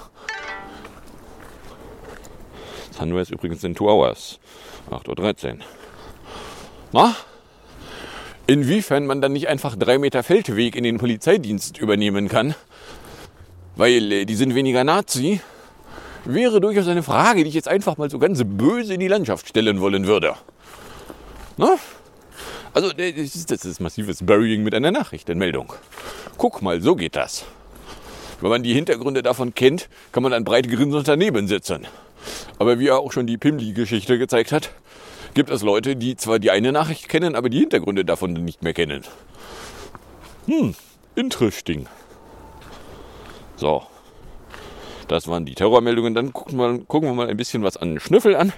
Sunrise 2.97 3.33
übrigens 3.33 3.63
in 3.63 3.75
2 3.75 3.85
Hours. 3.85 4.39
8.13 4.89 5.53
Uhr. 5.53 5.57
Na? 6.93 7.15
Inwiefern 8.47 9.05
man 9.05 9.21
dann 9.21 9.33
nicht 9.33 9.47
einfach 9.47 9.75
drei 9.75 9.97
Meter 9.97 10.23
Feldweg 10.23 10.75
in 10.75 10.83
den 10.83 10.99
Polizeidienst 10.99 11.77
übernehmen 11.77 12.29
kann, 12.29 12.55
weil 13.75 14.11
äh, 14.11 14.25
die 14.25 14.35
sind 14.35 14.55
weniger 14.55 14.85
Nazi 14.85 15.41
wäre 16.25 16.61
durchaus 16.61 16.87
eine 16.87 17.03
Frage, 17.03 17.43
die 17.43 17.49
ich 17.49 17.55
jetzt 17.55 17.67
einfach 17.67 17.97
mal 17.97 18.09
so 18.09 18.19
ganz 18.19 18.41
böse 18.45 18.93
in 18.93 18.99
die 18.99 19.07
Landschaft 19.07 19.47
stellen 19.47 19.81
wollen 19.81 20.07
würde. 20.07 20.35
Na? 21.57 21.75
Also, 22.73 22.91
das 22.91 23.05
ist, 23.15 23.51
das 23.51 23.65
ist 23.65 23.79
massives 23.79 24.25
Burying 24.25 24.63
mit 24.63 24.73
einer 24.73 24.91
Nachrichtenmeldung. 24.91 25.73
Guck 26.37 26.61
mal, 26.61 26.81
so 26.81 26.95
geht 26.95 27.15
das. 27.15 27.45
Wenn 28.41 28.49
man 28.49 28.63
die 28.63 28.73
Hintergründe 28.73 29.21
davon 29.21 29.53
kennt, 29.53 29.89
kann 30.11 30.23
man 30.23 30.31
dann 30.31 30.43
breit 30.43 30.67
grinsend 30.67 31.07
daneben 31.07 31.47
sitzen. 31.47 31.87
Aber 32.57 32.79
wie 32.79 32.91
auch 32.91 33.11
schon 33.11 33.27
die 33.27 33.37
Pimli-Geschichte 33.37 34.17
gezeigt 34.17 34.51
hat, 34.51 34.71
gibt 35.33 35.49
es 35.49 35.61
Leute, 35.61 35.95
die 35.95 36.15
zwar 36.15 36.39
die 36.39 36.51
eine 36.51 36.71
Nachricht 36.71 37.09
kennen, 37.09 37.35
aber 37.35 37.49
die 37.49 37.59
Hintergründe 37.59 38.05
davon 38.05 38.33
nicht 38.33 38.63
mehr 38.63 38.73
kennen. 38.73 39.03
Hm, 40.47 40.75
interesting. 41.15 41.87
So. 43.55 43.83
Das 45.13 45.27
waren 45.27 45.45
die 45.45 45.53
Terrormeldungen. 45.53 46.15
Dann 46.15 46.33
gucken 46.33 46.57
wir, 46.57 46.79
gucken 46.87 47.07
wir 47.07 47.13
mal 47.13 47.27
ein 47.27 47.37
bisschen 47.37 47.61
was 47.61 47.77
an 47.77 47.99
Schnüffel 47.99 48.35
an. 48.35 48.51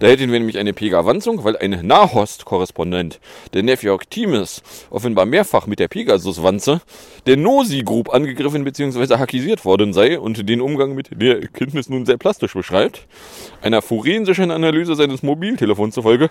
Da 0.00 0.08
hätten 0.08 0.32
wir 0.32 0.40
nämlich 0.40 0.58
eine 0.58 0.72
Pega-Wanzung, 0.72 1.44
weil 1.44 1.56
ein 1.56 1.86
Nahost-Korrespondent 1.86 3.20
der 3.54 3.62
New 3.62 3.76
York 3.80 4.10
Times 4.10 4.60
offenbar 4.90 5.24
mehrfach 5.24 5.68
mit 5.68 5.78
der 5.78 5.86
Pegasus-Wanze 5.86 6.80
der 7.26 7.36
Nosi 7.36 7.82
Group 7.84 8.12
angegriffen 8.12 8.64
bzw. 8.64 9.18
hackisiert 9.18 9.64
worden 9.64 9.92
sei 9.92 10.18
und 10.18 10.48
den 10.48 10.60
Umgang 10.60 10.96
mit 10.96 11.10
der 11.12 11.42
Erkenntnis 11.42 11.88
nun 11.88 12.04
sehr 12.04 12.16
plastisch 12.16 12.54
beschreibt. 12.54 13.06
Einer 13.62 13.80
forensischen 13.80 14.50
Analyse 14.50 14.96
seines 14.96 15.22
Mobiltelefons 15.22 15.94
zufolge 15.94 16.30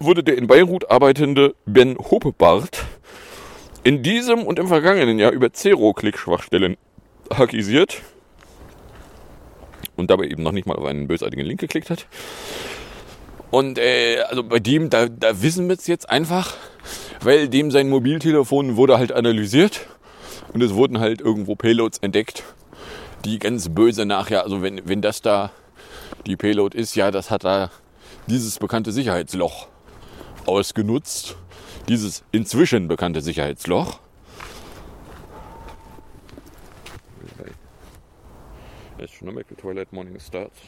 wurde 0.00 0.24
der 0.24 0.36
in 0.36 0.48
Beirut 0.48 0.90
arbeitende 0.90 1.54
Ben 1.64 1.96
Hopebart 1.96 2.84
in 3.84 4.02
diesem 4.02 4.42
und 4.42 4.58
im 4.58 4.66
vergangenen 4.66 5.20
Jahr 5.20 5.30
über 5.30 5.52
Zero-Klick-Schwachstellen 5.52 6.76
hackisiert 7.32 8.02
und 9.96 10.10
dabei 10.10 10.24
eben 10.24 10.42
noch 10.42 10.52
nicht 10.52 10.66
mal 10.66 10.76
auf 10.76 10.84
einen 10.84 11.06
bösartigen 11.08 11.44
Link 11.44 11.60
geklickt 11.60 11.90
hat. 11.90 12.06
Und 13.50 13.78
äh, 13.78 14.20
also 14.28 14.42
bei 14.42 14.58
dem, 14.58 14.90
da, 14.90 15.08
da 15.08 15.40
wissen 15.42 15.68
wir 15.68 15.76
es 15.76 15.86
jetzt 15.86 16.10
einfach, 16.10 16.56
weil 17.20 17.48
dem 17.48 17.70
sein 17.70 17.88
Mobiltelefon 17.88 18.76
wurde 18.76 18.98
halt 18.98 19.12
analysiert 19.12 19.86
und 20.52 20.62
es 20.62 20.74
wurden 20.74 20.98
halt 20.98 21.20
irgendwo 21.20 21.54
Payloads 21.54 21.98
entdeckt, 21.98 22.42
die 23.24 23.38
ganz 23.38 23.68
böse 23.68 24.06
nachher, 24.06 24.42
also 24.42 24.62
wenn, 24.62 24.80
wenn 24.88 25.02
das 25.02 25.22
da 25.22 25.52
die 26.26 26.36
Payload 26.36 26.76
ist, 26.76 26.96
ja, 26.96 27.10
das 27.10 27.30
hat 27.30 27.44
da 27.44 27.70
dieses 28.26 28.58
bekannte 28.58 28.92
Sicherheitsloch 28.92 29.68
ausgenutzt. 30.46 31.36
Dieses 31.88 32.24
inzwischen 32.32 32.88
bekannte 32.88 33.20
Sicherheitsloch. 33.20 34.00
Astronomical 39.04 39.54
twilight 39.56 39.92
morning 39.92 40.18
starts. 40.18 40.58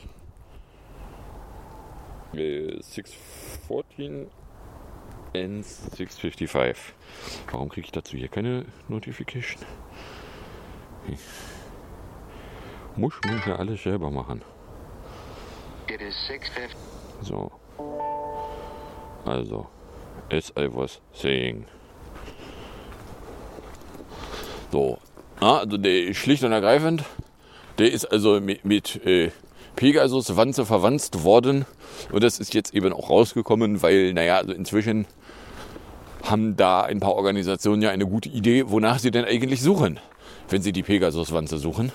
6.14 2.35 4.27
and 5.35 5.65
6.55. 5.65 6.77
Warum 7.51 7.71
kriege 7.71 7.87
ich 7.87 7.93
dazu 7.93 8.19
hier 8.19 8.29
keine 8.29 8.67
Notification? 8.89 9.65
Ich 11.09 11.19
muss 12.97 13.15
mir 13.25 13.43
hier 13.43 13.59
alles 13.59 13.83
selber 13.83 14.11
machen. 14.11 14.43
So. 17.23 17.51
Also, 19.25 19.67
as 20.31 20.53
I 20.59 20.69
was 20.71 21.01
saying. 21.15 21.65
So. 24.71 24.99
Ah, 25.41 25.61
also 25.61 25.79
schlicht 26.13 26.45
und 26.45 26.53
ergreifend 26.53 27.03
der 27.79 27.93
ist 27.93 28.07
also 28.07 28.41
mit, 28.41 28.65
mit 28.65 29.05
äh, 29.07 29.31
Pegasus-Wanze 29.77 30.65
verwandt 30.65 31.23
worden. 31.23 31.67
Und 32.11 32.25
das 32.25 32.39
ist 32.39 32.55
jetzt 32.55 32.75
eben 32.75 32.93
auch 32.93 33.11
rausgekommen, 33.11 33.83
weil, 33.83 34.13
naja, 34.15 34.39
also 34.39 34.53
inzwischen 34.53 35.07
haben 36.23 36.57
da 36.57 36.83
ein 36.83 37.01
paar 37.01 37.15
Organisationen 37.15 37.83
ja 37.83 37.91
eine 37.91 38.07
gute 38.07 38.29
Idee, 38.29 38.65
wonach 38.67 38.99
sie 38.99 39.11
denn 39.11 39.25
eigentlich 39.25 39.63
suchen, 39.63 40.01
wenn 40.49 40.63
sie 40.63 40.73
die 40.73 40.83
Pegasuswanze 40.83 41.59
suchen. 41.59 41.93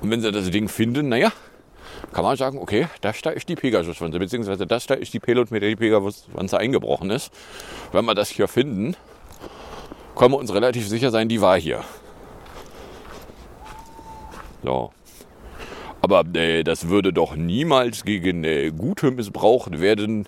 Und 0.00 0.10
wenn 0.10 0.20
sie 0.20 0.32
das 0.32 0.50
Ding 0.50 0.68
finden, 0.68 1.08
naja, 1.08 1.32
kann 2.12 2.24
man 2.24 2.36
sagen, 2.36 2.58
okay, 2.58 2.86
das 3.00 3.20
da 3.20 3.30
ist 3.30 3.48
die 3.48 3.56
Pegasuswanze, 3.56 4.18
beziehungsweise 4.18 4.66
das 4.66 4.86
da 4.86 4.94
ist 4.94 5.12
die 5.12 5.20
Pelot, 5.20 5.50
mit 5.50 5.62
der 5.62 5.70
die 5.70 5.76
Pegasuswanze 5.76 6.58
eingebrochen 6.58 7.10
ist. 7.10 7.30
Wenn 7.92 8.04
wir 8.04 8.14
das 8.14 8.30
hier 8.30 8.48
finden, 8.48 8.96
können 10.14 10.32
wir 10.32 10.38
uns 10.38 10.54
relativ 10.54 10.88
sicher 10.88 11.10
sein, 11.10 11.28
die 11.28 11.40
war 11.40 11.58
hier. 11.58 11.84
So. 14.66 14.90
Aber 16.02 16.24
äh, 16.34 16.64
das 16.64 16.88
würde 16.88 17.12
doch 17.12 17.36
niemals 17.36 18.04
gegen 18.04 18.42
äh, 18.42 18.72
Gute 18.76 19.12
missbraucht 19.12 19.80
werden. 19.80 20.26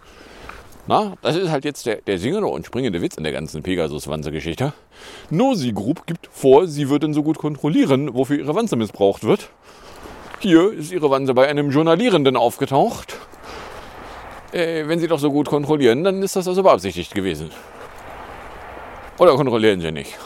Na, 0.87 1.15
das 1.23 1.35
ist 1.35 1.51
halt 1.51 1.65
jetzt 1.65 1.87
der, 1.87 1.97
der 2.03 2.21
singende 2.21 2.47
und 2.47 2.65
springende 2.65 3.03
Witz 3.03 3.17
in 3.17 3.25
der 3.25 3.33
ganzen 3.33 3.65
Pegasus-Wanze-Geschichte. 3.65 4.73
Nosi 5.31 5.73
Group 5.73 6.07
gibt 6.07 6.29
vor, 6.31 6.69
sie 6.69 6.89
würden 6.89 7.15
so 7.15 7.25
gut 7.25 7.37
kontrollieren, 7.37 8.15
wofür 8.15 8.39
ihre 8.39 8.55
Wanze 8.55 8.77
missbraucht 8.77 9.25
wird. 9.25 9.51
Hier 10.39 10.73
ist 10.73 10.93
ihre 10.93 11.11
Wanze 11.11 11.35
bei 11.35 11.49
einem 11.49 11.71
Journalierenden 11.71 12.37
aufgetaucht. 12.37 13.17
Äh, 14.53 14.87
wenn 14.87 15.01
sie 15.01 15.09
doch 15.09 15.19
so 15.19 15.33
gut 15.33 15.49
kontrollieren, 15.49 16.05
dann 16.05 16.23
ist 16.23 16.37
das 16.37 16.47
also 16.47 16.63
beabsichtigt 16.63 17.13
gewesen. 17.13 17.51
Oder 19.19 19.35
kontrollieren 19.35 19.81
sie 19.81 19.91
nicht? 19.91 20.17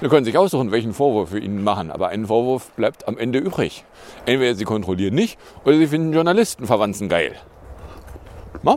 Sie 0.00 0.08
können 0.08 0.24
sich 0.24 0.38
aussuchen, 0.38 0.72
welchen 0.72 0.94
Vorwurf 0.94 1.32
wir 1.32 1.42
ihnen 1.42 1.62
machen, 1.62 1.90
aber 1.90 2.08
ein 2.08 2.26
Vorwurf 2.26 2.70
bleibt 2.70 3.06
am 3.06 3.18
Ende 3.18 3.38
übrig. 3.38 3.84
Entweder 4.24 4.54
sie 4.54 4.64
kontrollieren 4.64 5.14
nicht 5.14 5.38
oder 5.64 5.76
sie 5.76 5.86
finden 5.86 6.14
Journalistenverwandten 6.14 7.10
geil. 7.10 7.36
Na? 8.62 8.76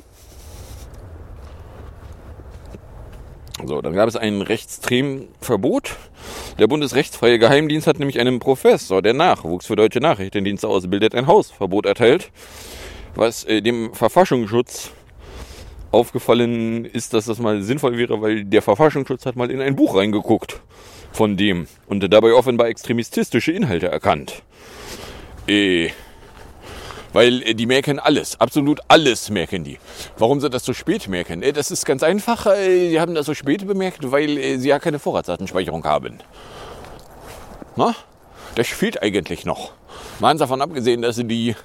So, 3.66 3.82
dann 3.82 3.94
gab 3.94 4.10
es 4.10 4.18
ein 4.18 4.42
Rechtsstremverbot. 4.42 5.96
Der 6.60 6.68
Bundesrechtsfreie 6.68 7.40
Geheimdienst 7.40 7.88
hat 7.88 8.00
nämlich 8.00 8.20
einem 8.20 8.40
Professor, 8.40 9.02
der 9.02 9.14
Nachwuchs 9.14 9.68
für 9.68 9.78
deutsche 9.78 10.00
Nachrichtendienste 10.00 10.68
ausbildet, 10.68 11.16
ein 11.16 11.28
Hausverbot 11.28 11.86
erteilt, 11.86 12.32
was 13.16 13.46
äh, 13.46 13.62
dem 13.62 13.94
Verfassungsschutz 13.94 14.92
aufgefallen 15.92 16.84
ist, 16.84 17.14
dass 17.14 17.26
das 17.26 17.40
mal 17.40 17.62
sinnvoll 17.62 17.98
wäre, 17.98 18.22
weil 18.22 18.44
der 18.44 18.62
Verfassungsschutz 18.62 19.26
hat 19.26 19.38
mal 19.38 19.50
in 19.50 19.62
ein 19.62 19.78
Buch 19.78 19.96
reingeguckt 19.96 20.62
von 21.14 21.38
dem 21.38 21.68
und 21.88 22.02
dabei 22.12 22.34
offenbar 22.34 22.68
extremistische 22.68 23.52
Inhalte 23.52 23.88
erkannt. 23.88 24.44
Äh, 25.48 25.92
weil 27.14 27.44
äh, 27.44 27.54
die 27.54 27.68
merken 27.68 28.00
alles, 28.00 28.40
absolut 28.42 28.82
alles 28.88 29.30
merken 29.30 29.64
die. 29.64 29.78
Warum 30.18 30.42
sie 30.42 30.50
das 30.50 30.66
so 30.66 30.74
spät 30.74 31.08
merken? 31.08 31.44
Äh, 31.44 31.54
das 31.54 31.72
ist 31.72 31.86
ganz 31.86 32.04
einfach, 32.04 32.48
äh, 32.48 32.90
sie 32.90 33.00
haben 33.00 33.14
das 33.14 33.28
so 33.28 33.34
spät 33.34 33.66
bemerkt, 33.66 34.12
weil 34.12 34.60
sie 34.60 34.70
ja 34.70 34.80
keine 34.80 35.00
Vorratsdatenspeicherung 35.00 35.86
haben. 35.86 36.18
Na? 37.76 37.96
Das 38.56 38.68
fehlt 38.68 39.02
eigentlich 39.02 39.46
noch. 39.46 39.72
Mal 40.20 40.36
davon 40.38 40.62
abgesehen, 40.62 41.02
dass 41.02 41.16
sie 41.16 41.26
die 41.26 41.56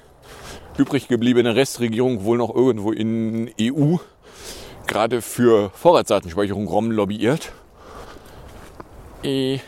übrig 0.77 1.07
gebliebene 1.07 1.55
Restregierung 1.55 2.23
wohl 2.23 2.37
noch 2.37 2.53
irgendwo 2.55 2.91
in 2.91 3.51
EU 3.59 3.97
gerade 4.87 5.21
für 5.21 5.69
Vorratsdatenspeicherung 5.75 6.67
ROM 6.67 6.91
lobbyiert. 6.91 7.51
Äh, 9.23 9.59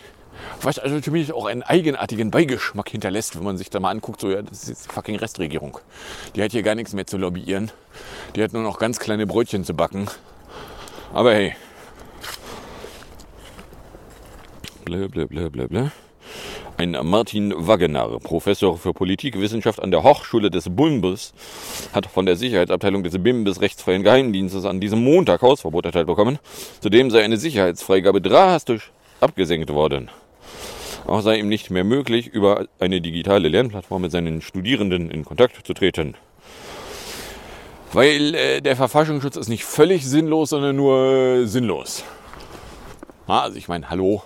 was 0.61 0.79
also 0.79 0.99
zumindest 0.99 1.33
auch 1.33 1.45
einen 1.45 1.63
eigenartigen 1.63 2.31
Beigeschmack 2.31 2.89
hinterlässt, 2.89 3.35
wenn 3.35 3.43
man 3.43 3.57
sich 3.57 3.69
da 3.69 3.79
mal 3.79 3.89
anguckt, 3.89 4.21
so 4.21 4.29
ja, 4.29 4.41
das 4.41 4.63
ist 4.63 4.69
jetzt 4.69 4.91
fucking 4.91 5.15
Restregierung. 5.15 5.79
Die 6.35 6.43
hat 6.43 6.51
hier 6.51 6.63
gar 6.63 6.75
nichts 6.75 6.93
mehr 6.93 7.07
zu 7.07 7.17
lobbyieren. 7.17 7.71
Die 8.35 8.43
hat 8.43 8.53
nur 8.53 8.63
noch 8.63 8.79
ganz 8.79 8.99
kleine 8.99 9.27
Brötchen 9.27 9.63
zu 9.63 9.73
backen. 9.73 10.07
Aber 11.13 11.33
hey. 11.33 11.55
Blä, 14.85 15.07
blä, 15.07 15.25
blä, 15.25 15.49
blä, 15.49 15.67
blä. 15.67 15.91
Ein 16.77 16.97
Martin 17.03 17.53
Wagner, 17.55 18.17
Professor 18.19 18.77
für 18.77 18.93
Politikwissenschaft 18.93 19.79
an 19.81 19.91
der 19.91 20.01
Hochschule 20.03 20.49
des 20.49 20.67
Bundes, 20.69 21.33
hat 21.93 22.07
von 22.07 22.25
der 22.25 22.35
Sicherheitsabteilung 22.35 23.03
des 23.03 23.21
BIM 23.21 23.45
des 23.45 23.61
Rechtsfreien 23.61 24.01
Geheimdienstes 24.01 24.65
an 24.65 24.79
diesem 24.79 25.03
Montag 25.03 25.43
Hausverbot 25.43 25.85
erteilt 25.85 26.07
bekommen. 26.07 26.39
Zudem 26.79 27.11
sei 27.11 27.23
eine 27.23 27.37
Sicherheitsfreigabe 27.37 28.21
drastisch 28.21 28.91
abgesenkt 29.21 29.69
worden. 29.69 30.09
Auch 31.07 31.21
sei 31.21 31.37
ihm 31.37 31.49
nicht 31.49 31.71
mehr 31.71 31.83
möglich, 31.83 32.27
über 32.27 32.67
eine 32.79 33.01
digitale 33.01 33.47
Lernplattform 33.47 34.03
mit 34.03 34.11
seinen 34.11 34.41
Studierenden 34.41 35.09
in 35.09 35.25
Kontakt 35.25 35.65
zu 35.65 35.73
treten. 35.73 36.15
Weil 37.93 38.35
äh, 38.35 38.61
der 38.61 38.75
Verfassungsschutz 38.75 39.35
ist 39.35 39.49
nicht 39.49 39.65
völlig 39.65 40.05
sinnlos, 40.05 40.51
sondern 40.51 40.75
nur 40.75 41.13
äh, 41.13 41.45
sinnlos. 41.45 42.03
Ah, 43.27 43.41
also 43.41 43.57
ich 43.57 43.67
meine, 43.67 43.89
hallo. 43.89 44.23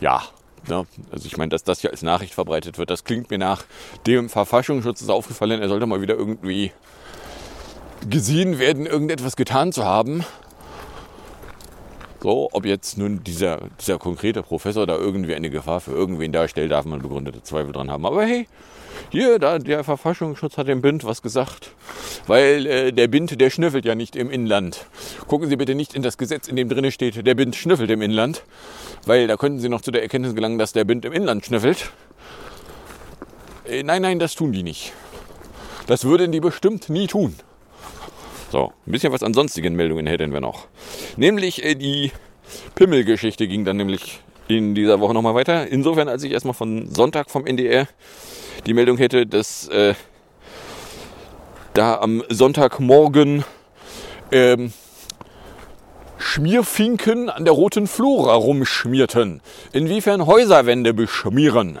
Ja, 0.00 0.22
ja, 0.68 0.80
ne? 0.80 0.86
also 1.12 1.26
ich 1.26 1.36
meine, 1.36 1.50
dass 1.50 1.64
das 1.64 1.80
hier 1.80 1.90
als 1.90 2.02
Nachricht 2.02 2.34
verbreitet 2.34 2.78
wird, 2.78 2.90
das 2.90 3.04
klingt 3.04 3.30
mir 3.30 3.38
nach 3.38 3.64
dem 4.06 4.28
Verfassungsschutz 4.28 5.00
ist 5.00 5.10
aufgefallen, 5.10 5.60
er 5.60 5.68
sollte 5.68 5.86
mal 5.86 6.00
wieder 6.00 6.14
irgendwie 6.14 6.72
gesehen 8.08 8.58
werden, 8.58 8.86
irgendetwas 8.86 9.36
getan 9.36 9.72
zu 9.72 9.84
haben. 9.84 10.24
So, 12.26 12.48
ob 12.50 12.66
jetzt 12.66 12.98
nun 12.98 13.22
dieser, 13.22 13.60
dieser 13.80 14.00
konkrete 14.00 14.42
Professor 14.42 14.84
da 14.84 14.96
irgendwie 14.96 15.36
eine 15.36 15.48
Gefahr 15.48 15.80
für 15.80 15.92
irgendwen 15.92 16.32
darstellt, 16.32 16.72
darf 16.72 16.84
man 16.84 17.00
begründete 17.00 17.40
Zweifel 17.44 17.70
dran 17.70 17.88
haben. 17.88 18.04
Aber 18.04 18.24
hey, 18.24 18.48
hier, 19.10 19.38
da, 19.38 19.60
der 19.60 19.84
Verfassungsschutz 19.84 20.58
hat 20.58 20.66
dem 20.66 20.82
Bind 20.82 21.04
was 21.04 21.22
gesagt. 21.22 21.70
Weil 22.26 22.66
äh, 22.66 22.92
der 22.92 23.06
Bind, 23.06 23.40
der 23.40 23.48
schnüffelt 23.50 23.84
ja 23.84 23.94
nicht 23.94 24.16
im 24.16 24.28
Inland. 24.28 24.86
Gucken 25.28 25.48
Sie 25.48 25.54
bitte 25.54 25.76
nicht 25.76 25.94
in 25.94 26.02
das 26.02 26.18
Gesetz, 26.18 26.48
in 26.48 26.56
dem 26.56 26.68
drin 26.68 26.90
steht, 26.90 27.24
der 27.24 27.36
Bind 27.36 27.54
schnüffelt 27.54 27.92
im 27.92 28.02
Inland. 28.02 28.42
Weil 29.04 29.28
da 29.28 29.36
könnten 29.36 29.60
Sie 29.60 29.68
noch 29.68 29.82
zu 29.82 29.92
der 29.92 30.02
Erkenntnis 30.02 30.34
gelangen, 30.34 30.58
dass 30.58 30.72
der 30.72 30.82
Bind 30.84 31.04
im 31.04 31.12
Inland 31.12 31.46
schnüffelt. 31.46 31.92
Äh, 33.68 33.84
nein, 33.84 34.02
nein, 34.02 34.18
das 34.18 34.34
tun 34.34 34.50
die 34.50 34.64
nicht. 34.64 34.92
Das 35.86 36.04
würden 36.04 36.32
die 36.32 36.40
bestimmt 36.40 36.88
nie 36.88 37.06
tun. 37.06 37.36
So, 38.50 38.72
ein 38.86 38.92
bisschen 38.92 39.12
was 39.12 39.22
an 39.22 39.34
sonstigen 39.34 39.74
Meldungen 39.74 40.06
hätten 40.06 40.32
wir 40.32 40.40
noch. 40.40 40.66
Nämlich 41.16 41.64
äh, 41.64 41.74
die 41.74 42.12
Pimmelgeschichte 42.74 43.48
ging 43.48 43.64
dann 43.64 43.76
nämlich 43.76 44.20
in 44.48 44.74
dieser 44.74 45.00
Woche 45.00 45.14
nochmal 45.14 45.34
weiter. 45.34 45.66
Insofern, 45.66 46.08
als 46.08 46.22
ich 46.22 46.32
erstmal 46.32 46.54
von 46.54 46.88
Sonntag 46.94 47.30
vom 47.30 47.46
NDR 47.46 47.88
die 48.66 48.74
Meldung 48.74 48.98
hätte, 48.98 49.26
dass 49.26 49.68
äh, 49.68 49.94
da 51.74 51.98
am 51.98 52.22
Sonntagmorgen 52.28 53.44
ähm, 54.30 54.72
Schmierfinken 56.18 57.28
an 57.28 57.44
der 57.44 57.52
roten 57.52 57.86
Flora 57.86 58.34
rumschmierten. 58.34 59.42
Inwiefern 59.72 60.26
Häuserwände 60.26 60.94
beschmieren 60.94 61.80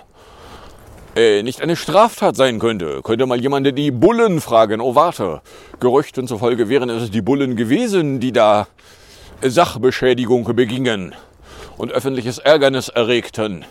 äh, 1.16 1.42
nicht 1.42 1.62
eine 1.62 1.76
Straftat 1.76 2.36
sein 2.36 2.58
könnte. 2.58 3.00
Könnte 3.02 3.26
mal 3.26 3.40
jemand 3.40 3.76
die 3.76 3.90
Bullen 3.90 4.40
fragen. 4.40 4.80
Oh 4.80 4.94
warte, 4.94 5.40
Gerüchten 5.80 6.28
zufolge 6.28 6.68
wären 6.68 6.90
es 6.90 7.10
die 7.10 7.22
Bullen 7.22 7.56
gewesen, 7.56 8.20
die 8.20 8.32
da 8.32 8.68
Sachbeschädigung 9.42 10.44
begingen 10.54 11.14
und 11.78 11.90
öffentliches 11.90 12.38
Ärgernis 12.38 12.88
erregten. 12.88 13.64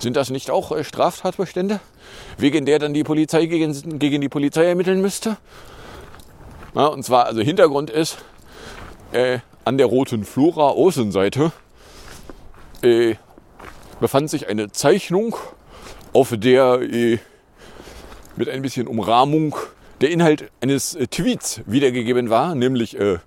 Sind 0.00 0.16
das 0.16 0.30
nicht 0.30 0.50
auch 0.50 0.72
äh, 0.72 0.82
Straftatbestände, 0.82 1.80
wegen 2.38 2.66
der 2.66 2.78
dann 2.78 2.92
die 2.92 3.04
Polizei 3.04 3.46
gegen, 3.46 3.98
gegen 3.98 4.20
die 4.20 4.28
Polizei 4.28 4.64
ermitteln 4.64 5.00
müsste? 5.00 5.36
Na, 6.74 6.86
und 6.86 7.04
zwar, 7.04 7.26
also 7.26 7.40
Hintergrund 7.40 7.90
ist, 7.90 8.18
äh, 9.12 9.38
an 9.64 9.78
der 9.78 9.86
roten 9.86 10.24
Flora 10.24 10.70
Außenseite 10.70 11.52
äh, 12.82 13.14
befand 14.00 14.30
sich 14.30 14.48
eine 14.48 14.72
Zeichnung 14.72 15.36
auf 16.12 16.34
der 16.36 16.80
äh, 16.82 17.18
mit 18.36 18.48
ein 18.48 18.62
bisschen 18.62 18.86
Umrahmung 18.86 19.56
der 20.00 20.10
Inhalt 20.10 20.50
eines 20.60 20.94
äh, 20.94 21.06
Tweets 21.06 21.60
wiedergegeben 21.66 22.30
war, 22.30 22.54
nämlich 22.54 22.98
äh, 22.98 23.18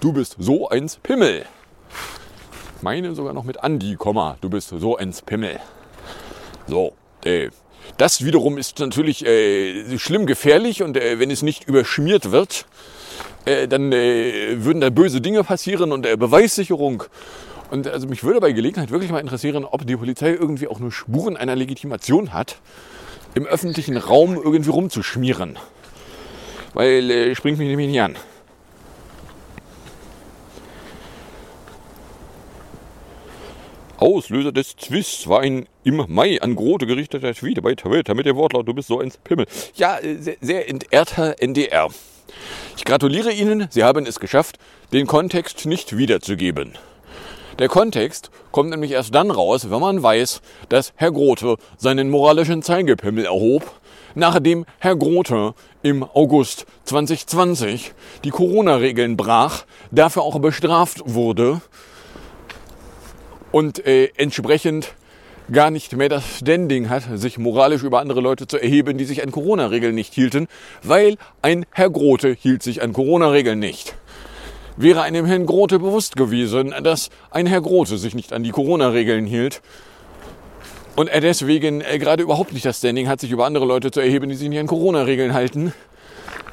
du 0.00 0.12
bist 0.12 0.36
so 0.38 0.68
eins 0.68 0.96
Pimmel. 0.96 1.44
Meine 2.82 3.14
sogar 3.14 3.34
noch 3.34 3.44
mit 3.44 3.62
Andi, 3.62 3.96
du 4.40 4.48
bist 4.48 4.68
so 4.70 4.96
eins 4.96 5.22
Pimmel. 5.22 5.60
So, 6.66 6.94
äh, 7.24 7.50
das 7.98 8.24
wiederum 8.24 8.56
ist 8.56 8.78
natürlich 8.78 9.26
äh, 9.26 9.98
schlimm 9.98 10.24
gefährlich 10.26 10.82
und 10.82 10.96
äh, 10.96 11.18
wenn 11.18 11.30
es 11.30 11.42
nicht 11.42 11.64
überschmiert 11.64 12.30
wird, 12.30 12.66
äh, 13.44 13.68
dann 13.68 13.90
würden 13.92 14.80
da 14.80 14.90
böse 14.90 15.20
Dinge 15.20 15.44
passieren 15.44 15.92
und 15.92 16.02
Beweissicherung 16.02 17.04
und 17.70 17.86
also 17.86 18.06
mich 18.06 18.24
würde 18.24 18.40
bei 18.40 18.52
Gelegenheit 18.52 18.90
wirklich 18.90 19.10
mal 19.10 19.20
interessieren, 19.20 19.64
ob 19.64 19.86
die 19.86 19.96
Polizei 19.96 20.30
irgendwie 20.30 20.68
auch 20.68 20.80
nur 20.80 20.90
Spuren 20.92 21.36
einer 21.36 21.56
Legitimation 21.56 22.32
hat, 22.32 22.56
im 23.34 23.46
öffentlichen 23.46 23.96
Raum 23.96 24.34
irgendwie 24.34 24.70
rumzuschmieren. 24.70 25.56
Weil 26.74 27.10
äh, 27.10 27.34
springt 27.34 27.58
mich 27.58 27.68
nämlich 27.68 27.88
nicht 27.88 28.00
an. 28.00 28.16
Auslöser 33.98 34.50
des 34.50 34.76
Twists 34.76 35.28
war 35.28 35.40
ein 35.40 35.66
im 35.84 36.02
Mai 36.08 36.40
an 36.40 36.56
Grote 36.56 36.86
gerichteter 36.86 37.34
Tweet 37.34 37.62
bei 37.62 37.74
Twitter 37.74 38.14
mit 38.14 38.24
dem 38.24 38.34
Wortlaut, 38.36 38.66
du 38.66 38.72
bist 38.72 38.88
so 38.88 38.98
ein 38.98 39.12
Pimmel. 39.24 39.46
Ja, 39.74 39.98
äh, 39.98 40.16
sehr, 40.16 40.36
sehr 40.40 40.68
entehrter 40.68 41.36
NDR. 41.38 41.88
Ich 42.76 42.84
gratuliere 42.84 43.32
Ihnen, 43.32 43.68
Sie 43.70 43.84
haben 43.84 44.06
es 44.06 44.18
geschafft, 44.18 44.58
den 44.92 45.06
Kontext 45.06 45.66
nicht 45.66 45.96
wiederzugeben. 45.96 46.78
Der 47.60 47.68
Kontext 47.68 48.30
kommt 48.52 48.70
nämlich 48.70 48.92
erst 48.92 49.14
dann 49.14 49.30
raus, 49.30 49.68
wenn 49.68 49.80
man 49.80 50.02
weiß, 50.02 50.40
dass 50.70 50.94
Herr 50.96 51.12
Grote 51.12 51.56
seinen 51.76 52.08
moralischen 52.08 52.62
Zeigepimmel 52.62 53.26
erhob, 53.26 53.70
nachdem 54.14 54.64
Herr 54.78 54.96
Grote 54.96 55.52
im 55.82 56.02
August 56.02 56.64
2020 56.84 57.92
die 58.24 58.30
Corona-Regeln 58.30 59.18
brach, 59.18 59.64
dafür 59.90 60.22
auch 60.22 60.38
bestraft 60.38 61.02
wurde 61.04 61.60
und 63.52 63.86
äh, 63.86 64.08
entsprechend 64.16 64.94
gar 65.52 65.70
nicht 65.70 65.94
mehr 65.94 66.08
das 66.08 66.38
Standing 66.38 66.88
hat, 66.88 67.02
sich 67.12 67.36
moralisch 67.36 67.82
über 67.82 68.00
andere 68.00 68.22
Leute 68.22 68.46
zu 68.46 68.56
erheben, 68.56 68.96
die 68.96 69.04
sich 69.04 69.22
an 69.22 69.32
Corona-Regeln 69.32 69.94
nicht 69.94 70.14
hielten, 70.14 70.48
weil 70.82 71.18
ein 71.42 71.66
Herr 71.72 71.90
Grote 71.90 72.32
hielt 72.32 72.62
sich 72.62 72.80
an 72.80 72.94
Corona-Regeln 72.94 73.58
nicht. 73.58 73.96
Wäre 74.82 75.02
einem 75.02 75.26
Herrn 75.26 75.44
Grote 75.44 75.78
bewusst 75.78 76.16
gewesen, 76.16 76.74
dass 76.82 77.10
ein 77.30 77.44
Herr 77.44 77.60
Grote 77.60 77.98
sich 77.98 78.14
nicht 78.14 78.32
an 78.32 78.42
die 78.42 78.50
Corona-Regeln 78.50 79.26
hielt 79.26 79.60
und 80.96 81.10
er 81.10 81.20
deswegen 81.20 81.82
äh, 81.82 81.98
gerade 81.98 82.22
überhaupt 82.22 82.54
nicht 82.54 82.64
das 82.64 82.78
Standing 82.78 83.06
hat, 83.06 83.20
sich 83.20 83.30
über 83.30 83.44
andere 83.44 83.66
Leute 83.66 83.90
zu 83.90 84.00
erheben, 84.00 84.30
die 84.30 84.36
sich 84.36 84.48
nicht 84.48 84.58
an 84.58 84.66
Corona-Regeln 84.66 85.34
halten, 85.34 85.74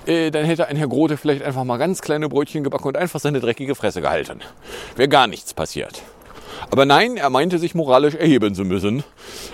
äh, 0.05 0.29
dann 0.29 0.43
hätte 0.43 0.67
ein 0.67 0.75
Herr 0.75 0.89
Grote 0.89 1.15
vielleicht 1.15 1.41
einfach 1.41 1.63
mal 1.63 1.77
ganz 1.77 2.01
kleine 2.01 2.27
Brötchen 2.27 2.65
gebacken 2.65 2.89
und 2.89 2.97
einfach 2.97 3.21
seine 3.21 3.39
dreckige 3.39 3.75
Fresse 3.75 4.01
gehalten. 4.01 4.41
Wäre 4.97 5.07
gar 5.07 5.27
nichts 5.27 5.53
passiert. 5.53 6.01
Aber 6.69 6.85
nein, 6.85 7.15
er 7.15 7.29
meinte 7.29 7.59
sich 7.59 7.75
moralisch 7.75 8.15
erheben 8.15 8.55
zu 8.55 8.65
müssen, 8.65 9.05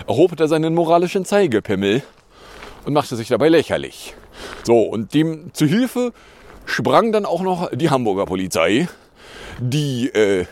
erhob 0.08 0.40
er 0.40 0.48
seinen 0.48 0.74
moralischen 0.74 1.24
Zeigepimmel 1.24 2.02
und 2.84 2.92
machte 2.92 3.14
sich 3.14 3.28
dabei 3.28 3.50
lächerlich. 3.50 4.16
So, 4.64 4.80
und 4.80 5.14
dem 5.14 5.54
zu 5.54 5.64
Hilfe 5.64 6.12
sprang 6.66 7.12
dann 7.12 7.26
auch 7.26 7.42
noch 7.42 7.70
die 7.72 7.90
Hamburger 7.90 8.26
Polizei, 8.26 8.88
die 9.58 10.08
äh, 10.08 10.46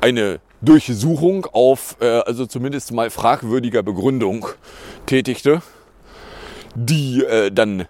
eine 0.00 0.40
Durchsuchung 0.62 1.46
auf, 1.46 1.96
äh, 2.00 2.06
also 2.06 2.46
zumindest 2.46 2.92
mal 2.92 3.10
fragwürdiger 3.10 3.82
Begründung 3.82 4.46
tätigte, 5.06 5.62
die 6.74 7.24
äh, 7.24 7.50
dann 7.50 7.86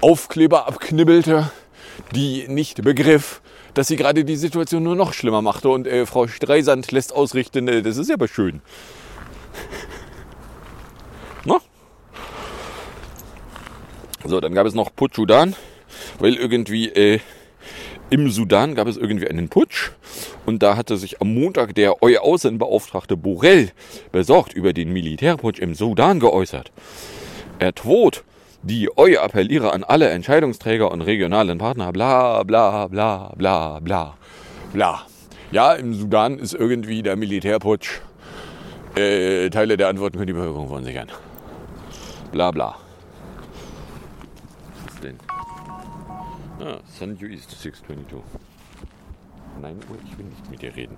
Aufkleber 0.00 0.66
abknibbelte, 0.66 1.50
die 2.14 2.46
nicht 2.48 2.82
begriff, 2.82 3.40
dass 3.74 3.88
sie 3.88 3.96
gerade 3.96 4.24
die 4.24 4.36
Situation 4.36 4.82
nur 4.82 4.96
noch 4.96 5.12
schlimmer 5.12 5.42
machte. 5.42 5.68
Und 5.68 5.86
äh, 5.86 6.06
Frau 6.06 6.26
Streisand 6.26 6.90
lässt 6.92 7.12
ausrichten, 7.12 7.68
äh, 7.68 7.82
das 7.82 7.96
ist 7.96 8.10
aber 8.10 8.28
schön. 8.28 8.60
Na? 11.44 11.58
So, 14.24 14.40
dann 14.40 14.54
gab 14.54 14.66
es 14.66 14.74
noch 14.74 14.94
Putsch 14.94 15.16
Sudan, 15.16 15.54
weil 16.18 16.34
irgendwie 16.34 16.88
äh, 16.88 17.20
im 18.10 18.30
Sudan 18.30 18.74
gab 18.74 18.88
es 18.88 18.96
irgendwie 18.96 19.28
einen 19.28 19.48
Putsch. 19.48 19.92
Und 20.44 20.62
da 20.62 20.76
hatte 20.76 20.96
sich 20.96 21.20
am 21.20 21.32
Montag 21.32 21.74
der 21.74 22.02
euer 22.02 22.22
Außenbeauftragte 22.22 23.16
Borrell 23.16 23.70
besorgt 24.12 24.52
über 24.52 24.72
den 24.72 24.92
Militärputsch 24.92 25.60
im 25.60 25.74
Sudan 25.74 26.20
geäußert. 26.20 26.72
Er 27.58 27.72
droht 27.72 28.24
die 28.62 28.88
Eu 28.96 29.18
appelliere 29.18 29.72
an 29.72 29.82
alle 29.82 30.08
Entscheidungsträger 30.10 30.90
und 30.90 31.00
regionalen 31.00 31.58
Partner, 31.58 31.92
bla 31.92 32.42
bla 32.42 32.86
bla 32.86 33.32
bla 33.34 33.80
bla 33.80 34.14
bla. 34.72 35.06
Ja, 35.50 35.72
im 35.74 35.94
Sudan 35.94 36.38
ist 36.38 36.54
irgendwie 36.54 37.02
der 37.02 37.16
Militärputsch. 37.16 38.00
Äh, 38.94 39.50
Teile 39.50 39.76
der 39.76 39.88
Antworten 39.88 40.16
können 40.16 40.26
die 40.26 40.32
Bevölkerung 40.34 40.68
verunsichern. 40.68 41.08
Bla 42.30 42.50
bla. 42.50 42.76
Was 44.84 45.00
denn? 45.00 45.16
Ah, 46.64 46.78
Sunju 46.96 47.26
East 47.26 47.50
622. 47.50 48.22
Nein, 49.60 49.80
Uhr, 49.90 49.96
ich 50.06 50.16
will 50.16 50.26
nicht 50.26 50.48
mit 50.48 50.62
dir 50.62 50.76
reden. 50.76 50.96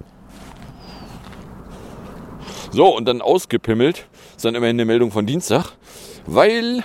So, 2.70 2.94
und 2.94 3.06
dann 3.06 3.22
ausgepimmelt 3.22 4.06
ist 4.36 4.44
dann 4.44 4.54
immerhin 4.56 4.76
eine 4.76 4.84
Meldung 4.84 5.10
von 5.10 5.24
Dienstag, 5.24 5.70
weil 6.26 6.84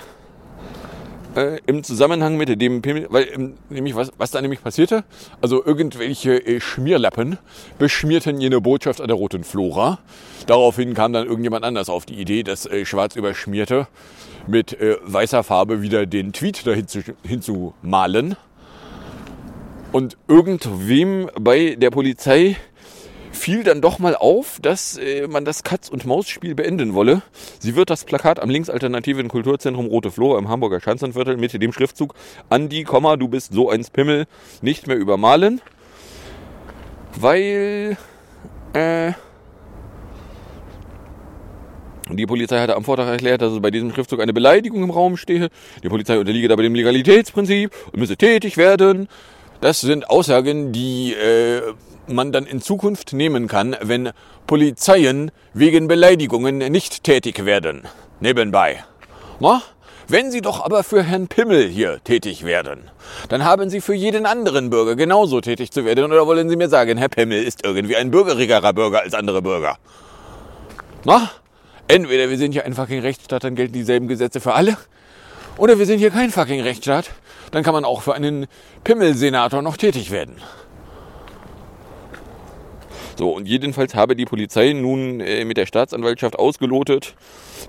äh, 1.36 1.58
im 1.66 1.82
Zusammenhang 1.82 2.38
mit 2.38 2.58
dem 2.58 2.80
Pimmel, 2.80 3.06
weil 3.10 3.28
ähm, 3.34 3.58
nämlich 3.68 3.94
was, 3.94 4.12
was 4.16 4.30
da 4.30 4.40
nämlich 4.40 4.62
passierte, 4.62 5.04
also 5.42 5.62
irgendwelche 5.62 6.38
äh, 6.46 6.58
Schmierlappen 6.58 7.36
beschmierten 7.78 8.40
jene 8.40 8.62
Botschaft 8.62 9.02
an 9.02 9.08
der 9.08 9.16
roten 9.16 9.44
Flora. 9.44 9.98
Daraufhin 10.46 10.94
kam 10.94 11.12
dann 11.12 11.26
irgendjemand 11.26 11.66
anders 11.66 11.90
auf 11.90 12.06
die 12.06 12.14
Idee, 12.14 12.44
das 12.44 12.64
äh, 12.64 12.86
schwarz 12.86 13.14
überschmierte 13.14 13.88
mit 14.46 14.72
äh, 14.80 14.96
weißer 15.02 15.42
Farbe 15.44 15.82
wieder 15.82 16.06
den 16.06 16.32
Tweet 16.32 16.66
dahin 16.66 16.88
zu, 16.88 17.02
hinzumalen. 17.26 18.36
Und 19.92 20.16
irgendwem 20.28 21.28
bei 21.38 21.74
der 21.76 21.90
Polizei 21.90 22.56
fiel 23.32 23.64
dann 23.64 23.80
doch 23.80 23.98
mal 23.98 24.14
auf, 24.14 24.58
dass 24.60 24.96
äh, 24.98 25.26
man 25.26 25.44
das 25.44 25.62
Katz-und-Maus-Spiel 25.64 26.54
beenden 26.54 26.94
wolle. 26.94 27.22
Sie 27.58 27.74
wird 27.74 27.90
das 27.90 28.04
Plakat 28.04 28.40
am 28.40 28.50
linksalternativen 28.50 29.28
Kulturzentrum 29.28 29.86
Rote 29.86 30.10
Flora 30.10 30.38
im 30.38 30.48
Hamburger 30.48 30.80
Schanzenviertel 30.80 31.36
mit 31.36 31.60
dem 31.60 31.72
Schriftzug 31.72 32.14
Andi, 32.50 32.84
du 32.84 33.28
bist 33.28 33.52
so 33.52 33.70
ein 33.70 33.84
Pimmel 33.92 34.26
nicht 34.62 34.86
mehr 34.86 34.96
übermalen, 34.96 35.60
weil 37.18 37.96
äh, 38.74 39.12
die 42.10 42.26
Polizei 42.26 42.60
hatte 42.60 42.76
am 42.76 42.84
Vortag 42.84 43.06
erklärt, 43.06 43.42
dass 43.42 43.52
es 43.52 43.60
bei 43.60 43.70
diesem 43.70 43.92
Schriftzug 43.92 44.20
eine 44.20 44.32
Beleidigung 44.32 44.82
im 44.82 44.90
Raum 44.90 45.16
stehe. 45.16 45.48
Die 45.82 45.88
Polizei 45.88 46.18
unterliege 46.18 46.48
dabei 46.48 46.64
dem 46.64 46.74
Legalitätsprinzip 46.74 47.72
und 47.92 48.00
müsse 48.00 48.16
tätig 48.16 48.56
werden. 48.56 49.08
Das 49.60 49.82
sind 49.82 50.08
Aussagen, 50.08 50.72
die 50.72 51.12
äh, 51.12 51.60
man 52.06 52.32
dann 52.32 52.46
in 52.46 52.62
Zukunft 52.62 53.12
nehmen 53.12 53.46
kann, 53.46 53.76
wenn 53.82 54.10
Polizeien 54.46 55.30
wegen 55.52 55.86
Beleidigungen 55.86 56.58
nicht 56.58 57.04
tätig 57.04 57.44
werden. 57.44 57.82
Nebenbei. 58.20 58.84
Na? 59.38 59.62
Wenn 60.08 60.32
Sie 60.32 60.40
doch 60.40 60.64
aber 60.64 60.82
für 60.82 61.04
Herrn 61.04 61.28
Pimmel 61.28 61.68
hier 61.68 62.02
tätig 62.02 62.44
werden, 62.44 62.90
dann 63.28 63.44
haben 63.44 63.70
Sie 63.70 63.80
für 63.80 63.94
jeden 63.94 64.26
anderen 64.26 64.68
Bürger 64.68 64.96
genauso 64.96 65.40
tätig 65.40 65.70
zu 65.70 65.84
werden. 65.84 66.06
Oder 66.06 66.26
wollen 66.26 66.48
Sie 66.48 66.56
mir 66.56 66.68
sagen, 66.68 66.98
Herr 66.98 67.08
Pimmel 67.08 67.44
ist 67.44 67.64
irgendwie 67.64 67.94
ein 67.96 68.10
bürgerigerer 68.10 68.72
Bürger 68.72 69.02
als 69.02 69.14
andere 69.14 69.40
Bürger? 69.40 69.76
Na? 71.04 71.30
Entweder 71.86 72.28
wir 72.28 72.38
sind 72.38 72.52
hier 72.52 72.64
ein 72.64 72.74
fucking 72.74 73.00
Rechtsstaat, 73.00 73.44
dann 73.44 73.54
gelten 73.54 73.74
dieselben 73.74 74.08
Gesetze 74.08 74.40
für 74.40 74.54
alle. 74.54 74.76
Oder 75.58 75.78
wir 75.78 75.86
sind 75.86 75.98
hier 75.98 76.10
kein 76.10 76.30
fucking 76.30 76.60
Rechtsstaat, 76.62 77.10
dann 77.50 77.62
kann 77.62 77.74
man 77.74 77.84
auch 77.84 78.02
für 78.02 78.14
einen 78.14 78.46
Pimmelsenator 78.84 79.62
noch 79.62 79.76
tätig 79.76 80.10
werden. 80.10 80.36
So, 83.20 83.32
und 83.32 83.46
jedenfalls 83.46 83.94
habe 83.94 84.16
die 84.16 84.24
Polizei 84.24 84.72
nun 84.72 85.20
äh, 85.20 85.44
mit 85.44 85.58
der 85.58 85.66
Staatsanwaltschaft 85.66 86.38
ausgelotet, 86.38 87.14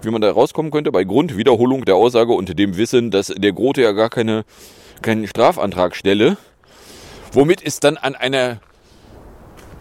wie 0.02 0.10
man 0.10 0.22
da 0.22 0.32
rauskommen 0.32 0.72
könnte, 0.72 0.94
bei 0.94 1.04
Grundwiederholung 1.04 1.84
der 1.84 1.96
Aussage 1.96 2.32
und 2.32 2.58
dem 2.58 2.78
Wissen, 2.78 3.12
dass 3.12 3.28
der 3.28 3.52
Grote 3.52 3.82
ja 3.82 3.92
gar 3.92 4.10
keine, 4.10 4.46
keinen 5.02 5.28
Strafantrag 5.28 5.96
stelle. 5.96 6.38
Womit 7.34 7.62
es 7.66 7.82
dann 7.82 7.98
an 7.98 8.16
einer 8.16 8.62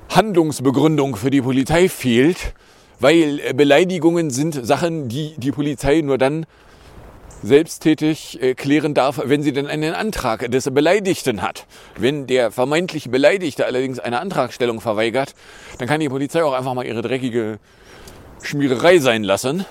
Handlungsbegründung 0.08 1.14
für 1.14 1.30
die 1.30 1.40
Polizei 1.40 1.88
fehlt, 1.88 2.54
weil 2.98 3.38
äh, 3.38 3.52
Beleidigungen 3.52 4.30
sind 4.30 4.54
Sachen, 4.66 5.08
die 5.08 5.34
die 5.36 5.52
Polizei 5.52 6.00
nur 6.00 6.18
dann 6.18 6.46
selbsttätig 7.42 8.42
äh, 8.42 8.54
klären 8.54 8.94
darf, 8.94 9.20
wenn 9.24 9.42
sie 9.42 9.52
denn 9.52 9.66
einen 9.66 9.94
Antrag 9.94 10.50
des 10.50 10.70
Beleidigten 10.72 11.42
hat. 11.42 11.66
Wenn 11.96 12.26
der 12.26 12.50
vermeintlich 12.50 13.10
Beleidigte 13.10 13.66
allerdings 13.66 13.98
eine 13.98 14.20
Antragstellung 14.20 14.80
verweigert, 14.80 15.34
dann 15.78 15.88
kann 15.88 16.00
die 16.00 16.08
Polizei 16.08 16.42
auch 16.44 16.52
einfach 16.52 16.74
mal 16.74 16.86
ihre 16.86 17.02
dreckige 17.02 17.58
Schmiererei 18.42 18.98
sein 18.98 19.24
lassen. 19.24 19.64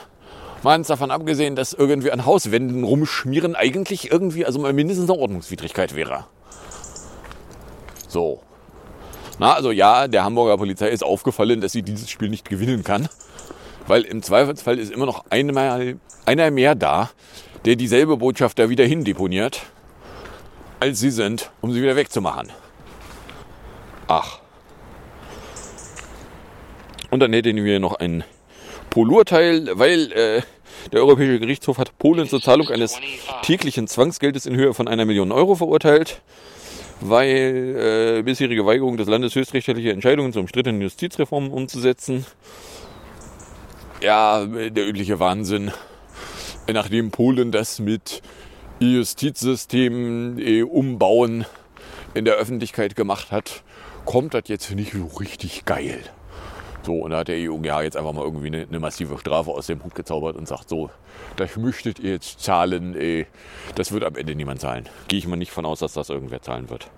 Mal 0.61 0.81
davon 0.81 1.09
abgesehen, 1.09 1.55
dass 1.55 1.73
irgendwie 1.73 2.11
an 2.11 2.25
Hauswänden 2.25 2.83
rumschmieren 2.83 3.55
eigentlich 3.55 4.11
irgendwie, 4.11 4.45
also 4.45 4.59
mal 4.59 4.73
mindestens 4.73 5.09
eine 5.09 5.19
Ordnungswidrigkeit 5.19 5.95
wäre. 5.95 6.25
So. 8.07 8.41
Na, 9.37 9.53
also 9.53 9.71
ja, 9.71 10.09
der 10.09 10.25
Hamburger 10.25 10.57
Polizei 10.57 10.89
ist 10.89 11.03
aufgefallen, 11.03 11.61
dass 11.61 11.71
sie 11.71 11.81
dieses 11.81 12.09
Spiel 12.09 12.27
nicht 12.29 12.49
gewinnen 12.49 12.83
kann. 12.83 13.07
Weil 13.87 14.01
im 14.03 14.21
Zweifelsfall 14.21 14.77
ist 14.77 14.91
immer 14.91 15.05
noch 15.05 15.23
einmal, 15.29 15.95
einer 16.25 16.51
mehr 16.51 16.75
da, 16.75 17.09
der 17.65 17.75
dieselbe 17.75 18.17
Botschaft 18.17 18.59
da 18.59 18.69
wieder 18.69 18.85
hin 18.85 19.03
deponiert, 19.03 19.63
als 20.79 20.99
sie 20.99 21.11
sind, 21.11 21.51
um 21.61 21.71
sie 21.71 21.81
wieder 21.81 21.95
wegzumachen. 21.95 22.49
Ach. 24.07 24.39
Und 27.09 27.19
dann 27.19 27.33
hätten 27.33 27.63
wir 27.63 27.79
noch 27.79 27.95
ein 27.95 28.23
Polurteil, 28.89 29.69
weil 29.73 30.11
äh, 30.13 30.41
der 30.91 31.01
Europäische 31.01 31.39
Gerichtshof 31.39 31.77
hat 31.77 31.97
Polen 31.97 32.27
zur 32.27 32.41
Zahlung 32.41 32.69
eines 32.69 32.99
täglichen 33.43 33.87
Zwangsgeldes 33.87 34.45
in 34.45 34.55
Höhe 34.55 34.73
von 34.73 34.87
einer 34.87 35.05
Million 35.05 35.31
Euro 35.31 35.55
verurteilt, 35.55 36.21
weil 37.01 38.17
äh, 38.19 38.21
bisherige 38.23 38.65
Weigerung 38.65 38.97
des 38.97 39.07
Landes 39.07 39.35
höchstrichterliche 39.35 39.91
Entscheidungen 39.91 40.33
zur 40.33 40.41
umstrittenen 40.41 40.81
Justizreform 40.81 41.51
umzusetzen. 41.51 42.25
Ja, 44.01 44.45
der 44.45 44.87
übliche 44.87 45.19
Wahnsinn 45.19 45.71
nachdem 46.73 47.11
Polen 47.11 47.51
das 47.51 47.79
mit 47.79 48.21
Justizsystem 48.79 50.37
äh, 50.39 50.63
umbauen 50.63 51.45
in 52.13 52.25
der 52.25 52.35
Öffentlichkeit 52.35 52.95
gemacht 52.95 53.31
hat, 53.31 53.63
kommt 54.05 54.33
das 54.33 54.43
jetzt 54.47 54.71
nicht 54.71 54.93
so 54.93 55.05
richtig 55.19 55.65
geil. 55.65 56.01
So, 56.83 56.93
und 56.95 57.11
da 57.11 57.19
hat 57.19 57.27
der 57.27 57.37
EUGH 57.37 57.83
jetzt 57.83 57.97
einfach 57.97 58.13
mal 58.13 58.23
irgendwie 58.23 58.47
eine, 58.47 58.63
eine, 58.63 58.79
massive 58.79 59.17
Strafe 59.19 59.51
aus 59.51 59.67
dem 59.67 59.83
Hut 59.83 59.95
gezaubert 59.95 60.37
und 60.37 60.47
sagt 60.47 60.69
so, 60.69 60.89
das 61.35 61.57
möchtet 61.57 61.99
ihr 61.99 62.13
jetzt 62.13 62.39
zahlen, 62.39 62.95
ey, 62.95 63.27
das 63.75 63.91
wird 63.91 64.03
am 64.05 64.15
Ende 64.15 64.33
niemand 64.33 64.61
zahlen. 64.61 64.87
Gehe 65.07 65.19
ich 65.19 65.27
mal 65.27 65.35
nicht 65.35 65.51
von 65.51 65.65
aus, 65.65 65.79
dass 65.79 65.93
das 65.93 66.09
irgendwer 66.09 66.41
zahlen 66.41 66.69
wird. 66.69 66.89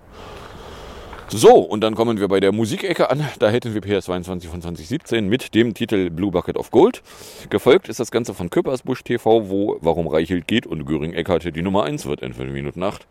So, 1.34 1.60
und 1.60 1.80
dann 1.80 1.96
kommen 1.96 2.20
wir 2.20 2.28
bei 2.28 2.42
der 2.42 2.52
Musikecke 2.52 3.10
an. 3.10 3.26
Da 3.40 3.50
hätten 3.50 3.74
wir 3.74 3.82
PS22 3.82 4.50
von 4.50 4.62
2017 4.62 5.30
mit 5.30 5.56
dem 5.56 5.74
Titel 5.74 6.10
Blue 6.10 6.30
Bucket 6.30 6.58
of 6.58 6.72
Gold. 6.72 7.02
Gefolgt 7.50 7.88
ist 7.88 8.02
das 8.02 8.12
Ganze 8.12 8.34
von 8.34 8.50
Küppersbusch 8.50 9.04
TV, 9.04 9.50
wo 9.50 9.78
Warum 9.80 10.08
Reichelt 10.08 10.46
geht 10.46 10.68
und 10.68 10.86
Göring 10.86 11.14
Eckhardt 11.14 11.56
die 11.56 11.62
Nummer 11.62 11.86
1 11.86 12.06
wird 12.06 12.22
in 12.22 12.34
5 12.34 12.52
Minuten 12.52 12.84
8 12.84 13.08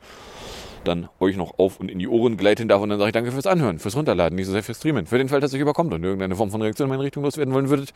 dann 0.85 1.09
euch 1.19 1.37
noch 1.37 1.59
auf 1.59 1.81
und 1.81 1.91
in 1.91 1.99
die 1.99 2.09
Ohren 2.09 2.37
gleiten 2.37 2.69
darf. 2.69 2.83
Und 2.83 2.91
dann 2.91 2.99
sage 2.99 3.09
ich 3.09 3.13
danke 3.15 3.33
fürs 3.33 3.47
Anhören, 3.47 3.79
fürs 3.79 3.97
Runterladen, 3.97 4.37
nicht 4.37 4.47
so 4.47 4.53
sehr 4.53 4.63
fürs 4.63 4.79
Streamen. 4.79 5.07
Für 5.07 5.19
den 5.19 5.29
Fall, 5.29 5.41
dass 5.41 5.55
euch 5.55 5.61
überkommt 5.61 5.93
und 5.93 6.03
irgendeine 6.03 6.37
Form 6.37 6.51
von 6.51 6.61
Reaktion 6.63 6.87
in 6.87 6.91
meine 6.91 7.03
Richtung 7.03 7.23
loswerden 7.23 7.55
wollen 7.55 7.69
würdet, 7.71 7.93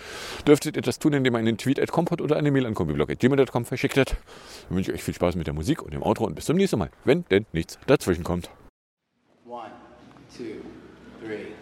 dürftet 0.47 0.77
ihr 0.77 0.83
das 0.83 0.99
tun, 0.99 1.13
indem 1.13 1.35
ihr 1.35 1.39
einen 1.39 1.59
Tweet 1.59 1.81
at 1.81 1.93
kompot 1.93 2.21
oder 2.21 2.37
eine 2.37 2.51
Mail 2.51 2.67
an 2.67 2.75
kombiblog.gmail.com 2.75 3.65
verschickt 3.65 3.99
habt. 3.99 4.17
Dann 4.69 4.77
wünsche 4.77 4.91
ich 4.91 4.97
euch 4.97 5.05
viel 5.05 5.15
Spaß 5.15 5.37
mit 5.37 5.47
der 5.47 5.55
Musik 5.55 5.83
und 5.83 5.95
dem 5.95 6.03
Outro 6.03 6.25
und 6.25 6.35
bis 6.35 6.47
zum 6.47 6.57
nächsten 6.57 6.79
Mal, 6.79 6.91
wenn 7.05 7.25
denn 7.31 7.47
nichts 7.53 7.79
dazwischen 7.87 8.25
kommt. 8.25 8.51
Two, 10.35 10.65
three. 11.21 11.55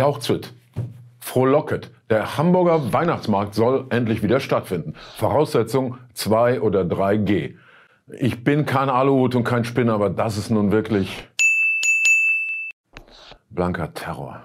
Jauchzet, 0.00 0.54
frohlocket. 1.18 1.90
Der 2.08 2.38
Hamburger 2.38 2.90
Weihnachtsmarkt 2.94 3.54
soll 3.54 3.84
endlich 3.90 4.22
wieder 4.22 4.40
stattfinden. 4.40 4.94
Voraussetzung 5.18 5.98
2 6.14 6.62
oder 6.62 6.80
3G. 6.80 7.56
Ich 8.18 8.42
bin 8.42 8.64
kein 8.64 8.88
Aluhut 8.88 9.34
und 9.34 9.44
kein 9.44 9.64
Spinner, 9.64 9.92
aber 9.92 10.08
das 10.08 10.38
ist 10.38 10.50
nun 10.50 10.72
wirklich 10.72 11.28
blanker 13.50 13.92
Terror. 13.92 14.40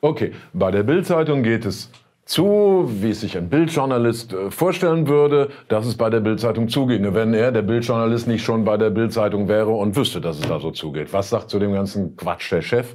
Okay, 0.00 0.32
bei 0.52 0.72
der 0.72 0.82
Bildzeitung 0.82 1.44
geht 1.44 1.64
es 1.64 1.92
zu, 2.30 2.88
wie 2.88 3.10
es 3.10 3.20
sich 3.20 3.36
ein 3.36 3.48
Bildjournalist 3.48 4.32
äh, 4.32 4.50
vorstellen 4.52 5.08
würde, 5.08 5.50
dass 5.68 5.84
es 5.84 5.96
bei 5.96 6.10
der 6.10 6.20
Bildzeitung 6.20 6.68
zuginge, 6.68 7.12
wenn 7.12 7.34
er, 7.34 7.50
der 7.50 7.62
Bildjournalist, 7.62 8.28
nicht 8.28 8.44
schon 8.44 8.64
bei 8.64 8.76
der 8.76 8.90
Bildzeitung 8.90 9.48
wäre 9.48 9.70
und 9.70 9.96
wüsste, 9.96 10.20
dass 10.20 10.38
es 10.38 10.46
da 10.46 10.60
so 10.60 10.70
zugeht. 10.70 11.12
Was 11.12 11.30
sagt 11.30 11.50
zu 11.50 11.58
dem 11.58 11.72
ganzen 11.72 12.16
Quatsch 12.16 12.52
der 12.52 12.62
Chef? 12.62 12.94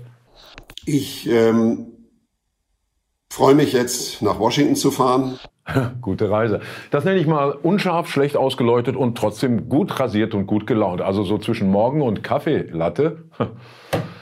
Ich 0.85 1.29
ähm, 1.29 1.87
freue 3.29 3.55
mich 3.55 3.73
jetzt 3.73 4.21
nach 4.21 4.39
Washington 4.39 4.75
zu 4.75 4.89
fahren. 4.89 5.37
Gute 6.01 6.29
Reise. 6.29 6.61
Das 6.91 7.03
nenne 7.03 7.19
ich 7.19 7.27
mal 7.27 7.51
unscharf, 7.51 8.07
schlecht 8.07 8.37
ausgeläutet 8.37 8.95
und 8.95 9.17
trotzdem 9.17 9.67
gut 9.67 9.99
rasiert 9.99 10.33
und 10.33 10.47
gut 10.47 10.65
gelaunt. 10.65 11.01
Also 11.01 11.23
so 11.23 11.37
zwischen 11.39 11.69
Morgen 11.69 12.01
und 12.01 12.23
Kaffeelatte. 12.23 13.25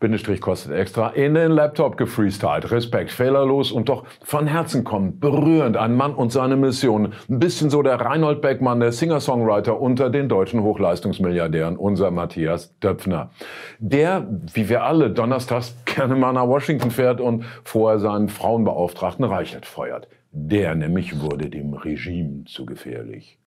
Bindestrich 0.00 0.40
kostet 0.40 0.72
extra, 0.72 1.10
in 1.10 1.34
den 1.34 1.52
Laptop 1.52 1.98
gefreestylt. 1.98 2.70
Respekt, 2.70 3.10
fehlerlos 3.10 3.70
und 3.70 3.90
doch 3.90 4.04
von 4.22 4.46
Herzen 4.46 4.82
kommend, 4.82 5.20
berührend. 5.20 5.76
Ein 5.76 5.94
Mann 5.94 6.14
und 6.14 6.32
seine 6.32 6.56
Mission. 6.56 7.12
Ein 7.28 7.38
bisschen 7.38 7.68
so 7.68 7.82
der 7.82 8.00
Reinhold 8.00 8.40
Beckmann, 8.40 8.80
der 8.80 8.92
Singer-Songwriter 8.92 9.78
unter 9.78 10.08
den 10.08 10.30
deutschen 10.30 10.62
Hochleistungsmilliardären, 10.62 11.76
unser 11.76 12.10
Matthias 12.10 12.78
Döpfner. 12.80 13.30
Der, 13.78 14.26
wie 14.54 14.70
wir 14.70 14.84
alle, 14.84 15.10
donnerstags 15.10 15.76
gerne 15.84 16.16
mal 16.16 16.32
nach 16.32 16.48
Washington 16.48 16.90
fährt 16.90 17.20
und 17.20 17.44
vorher 17.62 17.98
seinen 17.98 18.30
Frauenbeauftragten 18.30 19.26
Reichert 19.26 19.66
feuert. 19.66 20.08
Der 20.32 20.74
nämlich 20.74 21.20
wurde 21.20 21.50
dem 21.50 21.74
Regime 21.74 22.44
zu 22.44 22.64
gefährlich. 22.64 23.38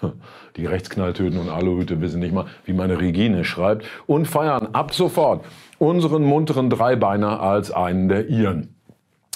Die 0.56 0.66
Rechtsknalltöten 0.66 1.38
und 1.38 1.48
Aluhüte 1.48 2.00
wissen 2.00 2.20
nicht 2.20 2.34
mal, 2.34 2.46
wie 2.64 2.72
meine 2.72 3.00
Regine 3.00 3.44
schreibt 3.44 3.84
und 4.06 4.26
feiern 4.26 4.68
ab 4.72 4.94
sofort 4.94 5.44
unseren 5.78 6.24
munteren 6.24 6.70
Dreibeiner 6.70 7.40
als 7.40 7.70
einen 7.70 8.08
der 8.08 8.28
ihren. 8.28 8.74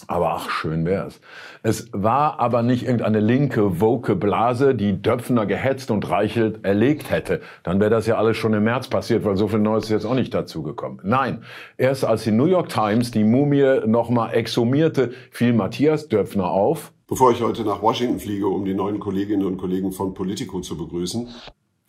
Aber 0.07 0.35
ach, 0.35 0.51
schön 0.51 0.85
wär's. 0.85 1.21
Es 1.63 1.89
war 1.93 2.39
aber 2.39 2.63
nicht 2.63 2.83
irgendeine 2.83 3.21
linke, 3.21 3.81
woke 3.81 4.17
Blase, 4.17 4.75
die 4.75 5.01
Döpfner 5.01 5.47
gehetzt 5.47 5.91
und 5.91 6.09
Reichelt 6.11 6.65
erlegt 6.65 7.11
hätte. 7.11 7.41
Dann 7.63 7.81
wäre 7.81 7.91
das 7.91 8.07
ja 8.07 8.17
alles 8.17 8.37
schon 8.37 8.53
im 8.53 8.65
März 8.65 8.89
passiert, 8.89 9.25
weil 9.25 9.37
so 9.37 9.49
viel 9.49 9.61
Neues 9.61 9.85
ist 9.85 9.91
jetzt 9.91 10.05
auch 10.05 10.15
nicht 10.15 10.35
dazugekommen. 10.35 11.01
Nein, 11.05 11.43
erst 11.79 12.05
als 12.05 12.25
die 12.25 12.33
New 12.33 12.45
York 12.45 12.69
Times 12.69 13.13
die 13.13 13.25
Mumie 13.25 13.87
nochmal 13.87 14.35
exhumierte, 14.35 15.13
fiel 15.31 15.55
Matthias 15.55 16.09
Döpfner 16.09 16.51
auf. 16.51 16.93
Bevor 17.07 17.33
ich 17.33 17.43
heute 17.43 17.65
nach 17.65 17.83
Washington 17.83 18.19
fliege, 18.19 18.49
um 18.49 18.65
die 18.65 18.75
neuen 18.75 18.99
Kolleginnen 18.99 19.45
und 19.45 19.59
Kollegen 19.59 19.93
von 19.93 20.15
Politico 20.15 20.61
zu 20.61 20.77
begrüßen, 20.77 21.29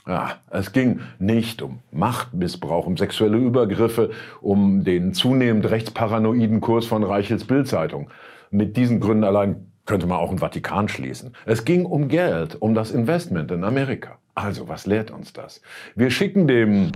ja, 0.07 0.35
es 0.51 0.71
ging 0.71 0.99
nicht 1.17 1.61
um 1.61 1.79
Machtmissbrauch, 1.91 2.85
um 2.85 2.95
sexuelle 2.95 3.37
Übergriffe, 3.37 4.11
um 4.41 4.83
den 4.83 5.13
zunehmend 5.13 5.69
rechtsparanoiden 5.69 6.61
Kurs 6.61 6.85
von 6.85 7.03
Reichels 7.03 7.45
Bildzeitung. 7.45 8.09
Mit 8.51 8.77
diesen 8.77 8.99
Gründen 8.99 9.23
allein 9.23 9.71
könnte 9.85 10.05
man 10.05 10.19
auch 10.19 10.31
im 10.31 10.39
Vatikan 10.39 10.89
schließen. 10.89 11.33
Es 11.45 11.65
ging 11.65 11.85
um 11.85 12.07
Geld, 12.07 12.61
um 12.61 12.75
das 12.75 12.91
Investment 12.91 13.51
in 13.51 13.63
Amerika. 13.63 14.19
Also, 14.35 14.67
was 14.67 14.85
lehrt 14.85 15.11
uns 15.11 15.33
das? 15.33 15.61
Wir 15.95 16.11
schicken 16.11 16.47
dem 16.47 16.91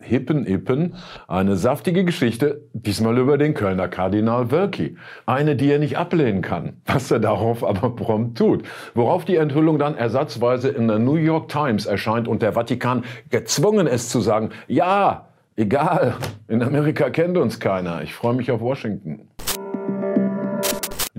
Hippen 0.00 0.46
Ippen 0.46 0.94
eine 1.28 1.56
saftige 1.56 2.04
Geschichte, 2.04 2.62
diesmal 2.72 3.18
über 3.18 3.38
den 3.38 3.54
Kölner 3.54 3.88
Kardinal 3.88 4.50
Wölki. 4.50 4.96
Eine, 5.26 5.56
die 5.56 5.70
er 5.70 5.78
nicht 5.78 5.98
ablehnen 5.98 6.42
kann, 6.42 6.80
was 6.86 7.10
er 7.10 7.20
darauf 7.20 7.62
aber 7.64 7.94
prompt 7.94 8.38
tut. 8.38 8.64
Worauf 8.94 9.24
die 9.24 9.36
Enthüllung 9.36 9.78
dann 9.78 9.96
ersatzweise 9.96 10.70
in 10.70 10.88
der 10.88 10.98
New 10.98 11.16
York 11.16 11.48
Times 11.48 11.86
erscheint 11.86 12.28
und 12.28 12.42
der 12.42 12.54
Vatikan 12.54 13.04
gezwungen 13.30 13.86
ist 13.86 14.10
zu 14.10 14.20
sagen, 14.20 14.50
ja, 14.66 15.26
egal, 15.56 16.14
in 16.48 16.62
Amerika 16.62 17.10
kennt 17.10 17.36
uns 17.36 17.60
keiner. 17.60 18.02
Ich 18.02 18.14
freue 18.14 18.34
mich 18.34 18.50
auf 18.50 18.60
Washington. 18.60 19.28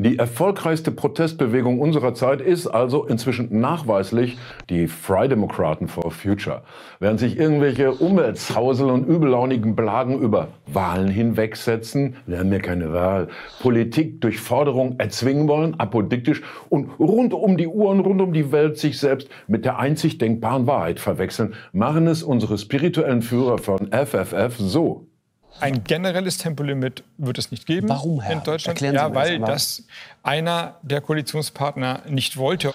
Die 0.04 0.18
erfolgreichste 0.18 0.90
Protestbewegung 0.90 1.80
unserer 1.80 2.16
Zeit 2.16 2.42
ist 2.42 2.66
also 2.66 3.06
inzwischen 3.06 3.60
nachweislich 3.60 4.40
die 4.68 4.88
Fry 4.88 5.28
Democraten 5.28 5.88
for 5.88 6.10
Future. 6.10 6.64
Während 7.00 7.20
sich 7.20 7.38
irgendwelche 7.38 7.92
Umweltzausel 7.92 8.90
und 8.90 9.08
übellaunigen 9.08 9.76
Blagen 9.76 10.20
über 10.20 10.48
Wahlen 10.66 11.10
hinwegsetzen, 11.10 12.16
wir 12.26 12.40
haben 12.40 12.52
ja 12.52 12.58
keine 12.58 12.92
Wahl, 12.92 13.28
Politik 13.62 14.22
durch 14.22 14.40
Forderung 14.40 14.96
erzwingen 14.98 15.48
wollen, 15.48 15.80
apodiktisch 15.80 16.42
und 16.70 16.90
rund 16.98 17.36
um 17.36 17.56
die 17.56 17.68
Uhren, 17.68 18.00
rund 18.00 18.22
um 18.22 18.34
die 18.34 18.52
Welt 18.52 18.80
sich 18.80 18.98
selbst 18.98 19.30
mit 19.46 19.66
der 19.66 19.78
einzig 19.78 20.18
denkbaren 20.18 20.66
Wahrheit 20.66 21.00
verwechseln, 21.00 21.54
machen 21.74 22.08
es 22.08 22.24
unsere 22.24 22.58
spirituellen 22.58 23.22
Führer 23.22 23.60
von 23.60 23.92
FFF 23.92 24.58
so. 24.58 25.11
Ein 25.60 25.84
generelles 25.84 26.38
Tempolimit 26.38 27.04
wird 27.18 27.38
es 27.38 27.52
nicht 27.52 27.66
geben 27.66 27.90
Warum, 27.90 28.22
Herr? 28.22 28.34
in 28.34 28.44
Deutschland. 28.44 28.82
Erklären 28.82 28.96
ja, 28.96 29.14
weil 29.14 29.40
das 29.40 29.86
einer 30.24 30.78
der 30.82 31.02
Koalitionspartner 31.02 32.02
nicht 32.08 32.38
wollte. 32.38 32.74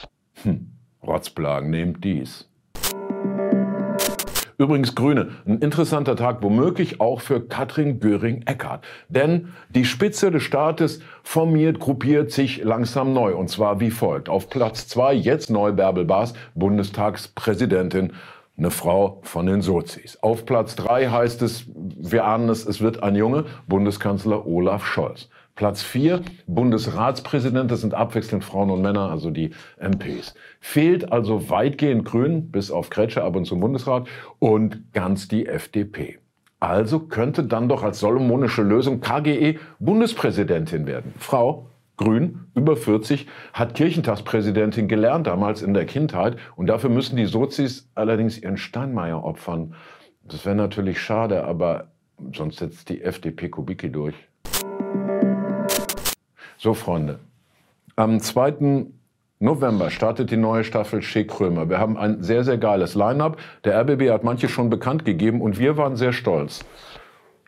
Rotzplagen, 1.02 1.70
nehmt 1.70 2.04
dies. 2.04 2.48
Übrigens 4.58 4.94
Grüne, 4.94 5.32
ein 5.46 5.58
interessanter 5.58 6.16
Tag 6.16 6.42
womöglich 6.42 6.98
auch 6.98 7.20
für 7.20 7.46
Katrin 7.46 8.00
Göring-Eckardt. 8.00 8.86
Denn 9.10 9.52
die 9.68 9.84
Spitze 9.84 10.30
des 10.30 10.44
Staates 10.44 11.00
formiert, 11.22 11.78
gruppiert 11.78 12.32
sich 12.32 12.64
langsam 12.64 13.12
neu. 13.12 13.34
Und 13.34 13.48
zwar 13.50 13.80
wie 13.80 13.90
folgt. 13.90 14.30
Auf 14.30 14.48
Platz 14.48 14.88
zwei 14.88 15.12
jetzt 15.12 15.50
neu 15.50 15.72
Bärbel 15.72 16.06
Baas, 16.06 16.32
Bundestagspräsidentin. 16.54 18.14
Eine 18.58 18.70
Frau 18.70 19.20
von 19.22 19.44
den 19.46 19.60
Sozis. 19.60 20.18
Auf 20.22 20.46
Platz 20.46 20.76
drei 20.76 21.08
heißt 21.08 21.42
es, 21.42 21.66
wir 21.74 22.24
ahnen 22.24 22.48
es, 22.48 22.64
es 22.64 22.80
wird 22.80 23.02
ein 23.02 23.14
Junge, 23.14 23.44
Bundeskanzler 23.68 24.46
Olaf 24.46 24.86
Scholz. 24.86 25.28
Platz 25.56 25.82
vier 25.82 26.22
Bundesratspräsident, 26.46 27.70
das 27.70 27.82
sind 27.82 27.92
abwechselnd 27.94 28.44
Frauen 28.44 28.70
und 28.70 28.80
Männer, 28.80 29.10
also 29.10 29.30
die 29.30 29.50
MPs. 29.78 30.34
Fehlt 30.60 31.12
also 31.12 31.50
weitgehend 31.50 32.04
Grün, 32.04 32.50
bis 32.50 32.70
auf 32.70 32.88
Kretsche 32.88 33.24
ab 33.24 33.36
und 33.36 33.46
zum 33.46 33.60
Bundesrat, 33.60 34.06
und 34.38 34.92
ganz 34.92 35.28
die 35.28 35.46
FDP. 35.46 36.18
Also 36.58 37.00
könnte 37.00 37.44
dann 37.44 37.68
doch 37.68 37.82
als 37.82 38.00
solomonische 38.00 38.62
Lösung 38.62 39.00
KGE 39.00 39.58
Bundespräsidentin 39.78 40.86
werden. 40.86 41.14
Frau, 41.18 41.68
Grün, 41.96 42.40
über 42.54 42.76
40, 42.76 43.26
hat 43.52 43.74
Kirchentagspräsidentin 43.74 44.86
gelernt, 44.88 45.26
damals 45.26 45.62
in 45.62 45.74
der 45.74 45.86
Kindheit. 45.86 46.36
Und 46.56 46.66
dafür 46.66 46.90
müssen 46.90 47.16
die 47.16 47.26
Sozis 47.26 47.88
allerdings 47.94 48.38
ihren 48.38 48.58
Steinmeier 48.58 49.24
opfern. 49.24 49.74
Das 50.22 50.44
wäre 50.44 50.56
natürlich 50.56 51.00
schade, 51.00 51.44
aber 51.44 51.88
sonst 52.34 52.58
setzt 52.58 52.88
die 52.88 53.02
FDP 53.02 53.48
Kubicki 53.48 53.90
durch. 53.90 54.14
So, 56.58 56.74
Freunde. 56.74 57.18
Am 57.96 58.20
2. 58.20 58.86
November 59.38 59.90
startet 59.90 60.30
die 60.30 60.36
neue 60.36 60.64
Staffel 60.64 61.02
Schick 61.02 61.28
Krömer. 61.28 61.68
Wir 61.68 61.78
haben 61.78 61.96
ein 61.96 62.22
sehr, 62.22 62.44
sehr 62.44 62.58
geiles 62.58 62.94
Line-up. 62.94 63.36
Der 63.64 63.78
RBB 63.80 64.10
hat 64.10 64.24
manche 64.24 64.48
schon 64.48 64.70
bekannt 64.70 65.04
gegeben 65.04 65.40
und 65.40 65.58
wir 65.58 65.76
waren 65.76 65.96
sehr 65.96 66.12
stolz. 66.12 66.64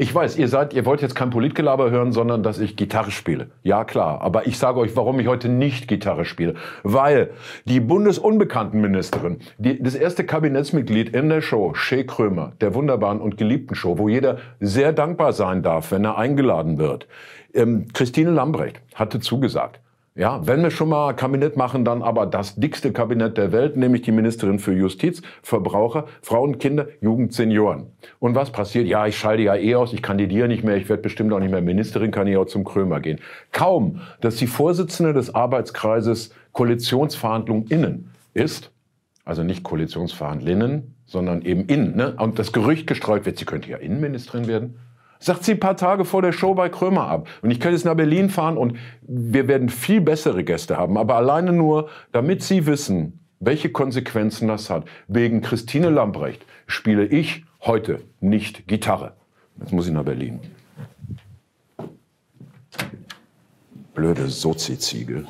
Ich 0.00 0.14
weiß, 0.14 0.38
ihr 0.38 0.46
seid, 0.46 0.74
ihr 0.74 0.86
wollt 0.86 1.02
jetzt 1.02 1.16
kein 1.16 1.30
Politgelaber 1.30 1.90
hören, 1.90 2.12
sondern 2.12 2.44
dass 2.44 2.60
ich 2.60 2.76
Gitarre 2.76 3.10
spiele. 3.10 3.50
Ja, 3.64 3.82
klar. 3.82 4.20
Aber 4.20 4.46
ich 4.46 4.56
sage 4.56 4.78
euch, 4.78 4.94
warum 4.94 5.18
ich 5.18 5.26
heute 5.26 5.48
nicht 5.48 5.88
Gitarre 5.88 6.24
spiele. 6.24 6.54
Weil 6.84 7.30
die 7.64 7.80
Bundesunbekanntenministerin, 7.80 9.38
die, 9.58 9.82
das 9.82 9.96
erste 9.96 10.22
Kabinettsmitglied 10.22 11.08
in 11.08 11.28
der 11.28 11.40
Show, 11.40 11.74
Shea 11.74 12.04
Krömer, 12.04 12.52
der 12.60 12.74
wunderbaren 12.74 13.20
und 13.20 13.38
geliebten 13.38 13.74
Show, 13.74 13.98
wo 13.98 14.08
jeder 14.08 14.38
sehr 14.60 14.92
dankbar 14.92 15.32
sein 15.32 15.64
darf, 15.64 15.90
wenn 15.90 16.04
er 16.04 16.16
eingeladen 16.16 16.78
wird. 16.78 17.08
Ähm, 17.52 17.88
Christine 17.92 18.30
Lambrecht 18.30 18.80
hatte 18.94 19.18
zugesagt. 19.18 19.80
Ja, 20.18 20.44
wenn 20.48 20.64
wir 20.64 20.72
schon 20.72 20.88
mal 20.88 21.14
Kabinett 21.14 21.56
machen, 21.56 21.84
dann 21.84 22.02
aber 22.02 22.26
das 22.26 22.56
dickste 22.56 22.92
Kabinett 22.92 23.38
der 23.38 23.52
Welt, 23.52 23.76
nämlich 23.76 24.02
die 24.02 24.10
Ministerin 24.10 24.58
für 24.58 24.72
Justiz, 24.72 25.22
Verbraucher, 25.44 26.06
Frauen, 26.22 26.58
Kinder, 26.58 26.88
Jugend, 27.00 27.32
Senioren. 27.32 27.86
Und 28.18 28.34
was 28.34 28.50
passiert? 28.50 28.88
Ja, 28.88 29.06
ich 29.06 29.16
schalte 29.16 29.44
ja 29.44 29.54
eh 29.54 29.76
aus, 29.76 29.92
ich 29.92 30.02
kandidiere 30.02 30.48
nicht 30.48 30.64
mehr, 30.64 30.76
ich 30.76 30.88
werde 30.88 31.02
bestimmt 31.02 31.32
auch 31.32 31.38
nicht 31.38 31.52
mehr 31.52 31.60
Ministerin, 31.60 32.10
kann 32.10 32.26
ich 32.26 32.36
auch 32.36 32.46
zum 32.46 32.64
Krömer 32.64 32.98
gehen. 32.98 33.20
Kaum, 33.52 34.00
dass 34.20 34.34
die 34.34 34.48
Vorsitzende 34.48 35.12
des 35.12 35.36
Arbeitskreises 35.36 36.34
Koalitionsverhandlungen 36.50 37.68
innen 37.68 38.10
ist, 38.34 38.72
also 39.24 39.44
nicht 39.44 39.62
Koalitionsverhandlinnen, 39.62 40.96
sondern 41.06 41.42
eben 41.42 41.66
innen, 41.66 41.94
ne? 41.94 42.16
und 42.18 42.40
das 42.40 42.52
Gerücht 42.52 42.88
gestreut 42.88 43.24
wird, 43.24 43.38
sie 43.38 43.44
könnte 43.44 43.70
ja 43.70 43.76
Innenministerin 43.76 44.48
werden, 44.48 44.80
Sagt 45.20 45.44
sie 45.44 45.52
ein 45.52 45.60
paar 45.60 45.76
Tage 45.76 46.04
vor 46.04 46.22
der 46.22 46.32
Show 46.32 46.54
bei 46.54 46.68
Krömer 46.68 47.08
ab. 47.08 47.28
Und 47.42 47.50
ich 47.50 47.60
kann 47.60 47.72
jetzt 47.72 47.84
nach 47.84 47.94
Berlin 47.94 48.30
fahren 48.30 48.56
und 48.56 48.76
wir 49.02 49.48
werden 49.48 49.68
viel 49.68 50.00
bessere 50.00 50.44
Gäste 50.44 50.76
haben. 50.76 50.96
Aber 50.96 51.16
alleine 51.16 51.52
nur, 51.52 51.88
damit 52.12 52.42
Sie 52.42 52.66
wissen, 52.66 53.20
welche 53.40 53.70
Konsequenzen 53.70 54.48
das 54.48 54.70
hat. 54.70 54.84
Wegen 55.06 55.40
Christine 55.40 55.90
Lambrecht 55.90 56.44
spiele 56.66 57.04
ich 57.04 57.44
heute 57.62 58.00
nicht 58.20 58.66
Gitarre. 58.68 59.14
Jetzt 59.60 59.72
muss 59.72 59.86
ich 59.86 59.92
nach 59.92 60.04
Berlin. 60.04 60.40
Blöde 63.94 64.28
Sozi-Ziege. 64.28 65.26